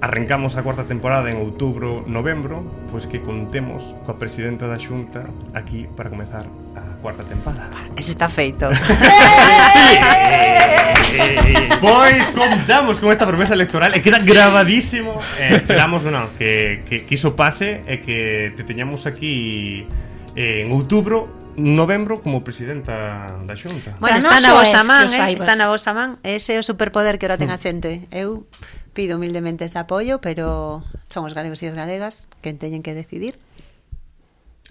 Arrancamos 0.05 0.59
a 0.59 0.63
cuarta 0.63 0.85
temporada 0.85 1.33
en 1.33 1.41
outubro, 1.41 2.05
novembro, 2.05 2.61
pois 2.93 3.09
que 3.09 3.25
contemos 3.25 3.97
coa 4.05 4.21
presidenta 4.21 4.69
da 4.69 4.77
Xunta 4.77 5.25
aquí 5.57 5.89
para 5.97 6.13
comezar 6.13 6.45
a 6.77 7.01
cuarta 7.01 7.25
temporada. 7.25 7.73
Eso 7.97 8.13
está 8.13 8.29
feito. 8.29 8.69
pois 11.81 12.29
contamos 12.37 13.01
con 13.01 13.17
esta 13.17 13.25
promesa 13.25 13.57
electoral 13.57 13.97
e 13.97 14.05
queda 14.05 14.21
grabadísimo. 14.21 15.25
Eh, 15.41 15.65
esperamos 15.65 16.05
bueno, 16.05 16.29
que, 16.37 16.85
que, 16.85 17.09
que 17.09 17.15
iso 17.17 17.33
pase 17.33 17.81
e 17.89 18.05
que 18.05 18.53
te 18.53 18.61
teñamos 18.61 19.09
aquí 19.09 19.89
eh, 20.37 20.61
en 20.61 20.69
outubro 20.69 21.33
novembro 21.57 22.21
como 22.21 22.45
presidenta 22.45 23.41
da 23.41 23.57
Xunta. 23.57 23.97
Bueno, 24.05 24.21
está 24.21 24.37
na 24.45 24.53
vosa 24.53 24.85
man, 24.85 25.09
eh? 25.09 25.33
está 25.33 25.57
na 25.57 25.73
vosa 25.73 25.97
man. 25.97 26.21
Ese 26.21 26.53
é 26.53 26.61
o 26.61 26.65
superpoder 26.67 27.17
que 27.17 27.25
ora 27.25 27.41
ten 27.41 27.49
a 27.49 27.57
mm. 27.57 27.65
xente. 27.65 28.05
Eu 28.13 28.45
pido 28.95 29.19
humildemente 29.19 29.67
ese 29.67 29.79
apoio, 29.79 30.23
pero 30.23 30.81
son 31.11 31.27
os 31.27 31.35
galegos 31.35 31.61
e 31.61 31.69
as 31.69 31.77
galegas 31.77 32.31
quen 32.41 32.57
teñen 32.57 32.81
que 32.81 32.95
decidir. 32.95 33.37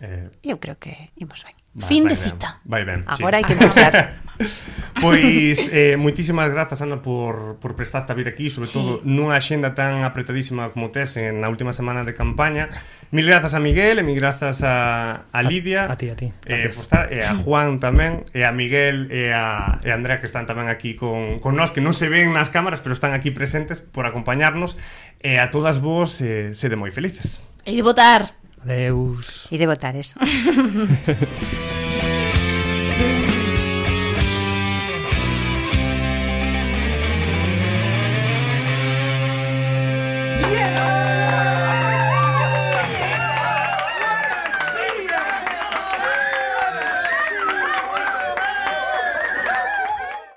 Eh, 0.01 0.31
eu 0.41 0.57
creo 0.57 0.79
que 0.79 1.11
imos 1.19 1.43
ben. 1.45 1.53
Vai, 1.75 1.87
fin 1.87 2.03
vai 2.07 2.15
de 2.15 2.17
ben. 2.17 2.25
cita. 2.25 2.49
Vai 2.65 2.83
ben, 2.87 3.03
Agora 3.05 3.37
sí. 3.37 3.43
hai 3.43 3.45
que 3.45 3.53
empezar. 3.59 3.93
Pois 5.03 5.59
eh, 5.75 5.99
moitísimas 5.99 6.47
grazas 6.47 6.79
Ana 6.79 7.03
por, 7.03 7.59
por 7.59 7.75
prestarte 7.75 8.11
a 8.11 8.15
vir 8.15 8.27
aquí 8.31 8.47
Sobre 8.47 8.71
sí. 8.71 8.79
todo 8.79 9.03
nunha 9.03 9.35
xenda 9.43 9.75
tan 9.75 10.07
apretadísima 10.07 10.71
como 10.71 10.95
tes 10.95 11.19
Na 11.19 11.51
última 11.51 11.75
semana 11.75 12.07
de 12.07 12.15
campaña. 12.15 12.71
Mil 13.11 13.27
grazas 13.27 13.51
a 13.51 13.59
Miguel 13.59 13.99
e 13.99 14.03
mil 14.07 14.15
grazas 14.15 14.63
a, 14.63 15.27
a 15.27 15.39
Lidia. 15.43 15.91
A, 15.91 15.93
a 15.93 15.97
ti, 15.99 16.07
a 16.07 16.15
ti. 16.15 16.31
Eh, 16.47 16.71
por 16.71 16.87
estar, 16.87 17.11
E 17.11 17.19
a 17.19 17.35
Juan 17.35 17.83
tamén 17.83 18.23
E 18.31 18.47
a 18.47 18.55
Miguel 18.55 19.11
e 19.11 19.35
a, 19.35 19.83
e 19.83 19.91
a 19.91 19.95
Andrea 19.99 20.23
que 20.23 20.27
están 20.31 20.47
tamén 20.47 20.71
aquí 20.71 20.95
con, 20.95 21.43
con 21.43 21.59
nós 21.59 21.75
Que 21.75 21.83
non 21.83 21.91
se 21.91 22.07
ven 22.07 22.31
nas 22.31 22.47
cámaras 22.47 22.79
pero 22.79 22.95
están 22.95 23.11
aquí 23.11 23.35
presentes 23.35 23.83
por 23.83 24.07
acompañarnos. 24.07 24.79
E 25.19 25.35
a 25.35 25.51
todas 25.51 25.83
vos 25.83 26.23
eh, 26.23 26.55
sede 26.55 26.79
moi 26.79 26.95
felices. 26.95 27.43
E 27.67 27.75
de 27.75 27.83
votar. 27.83 28.39
Adeus. 28.63 29.51
E 29.51 29.59
de 29.59 29.67
votar 29.67 29.99
eso. 29.99 30.15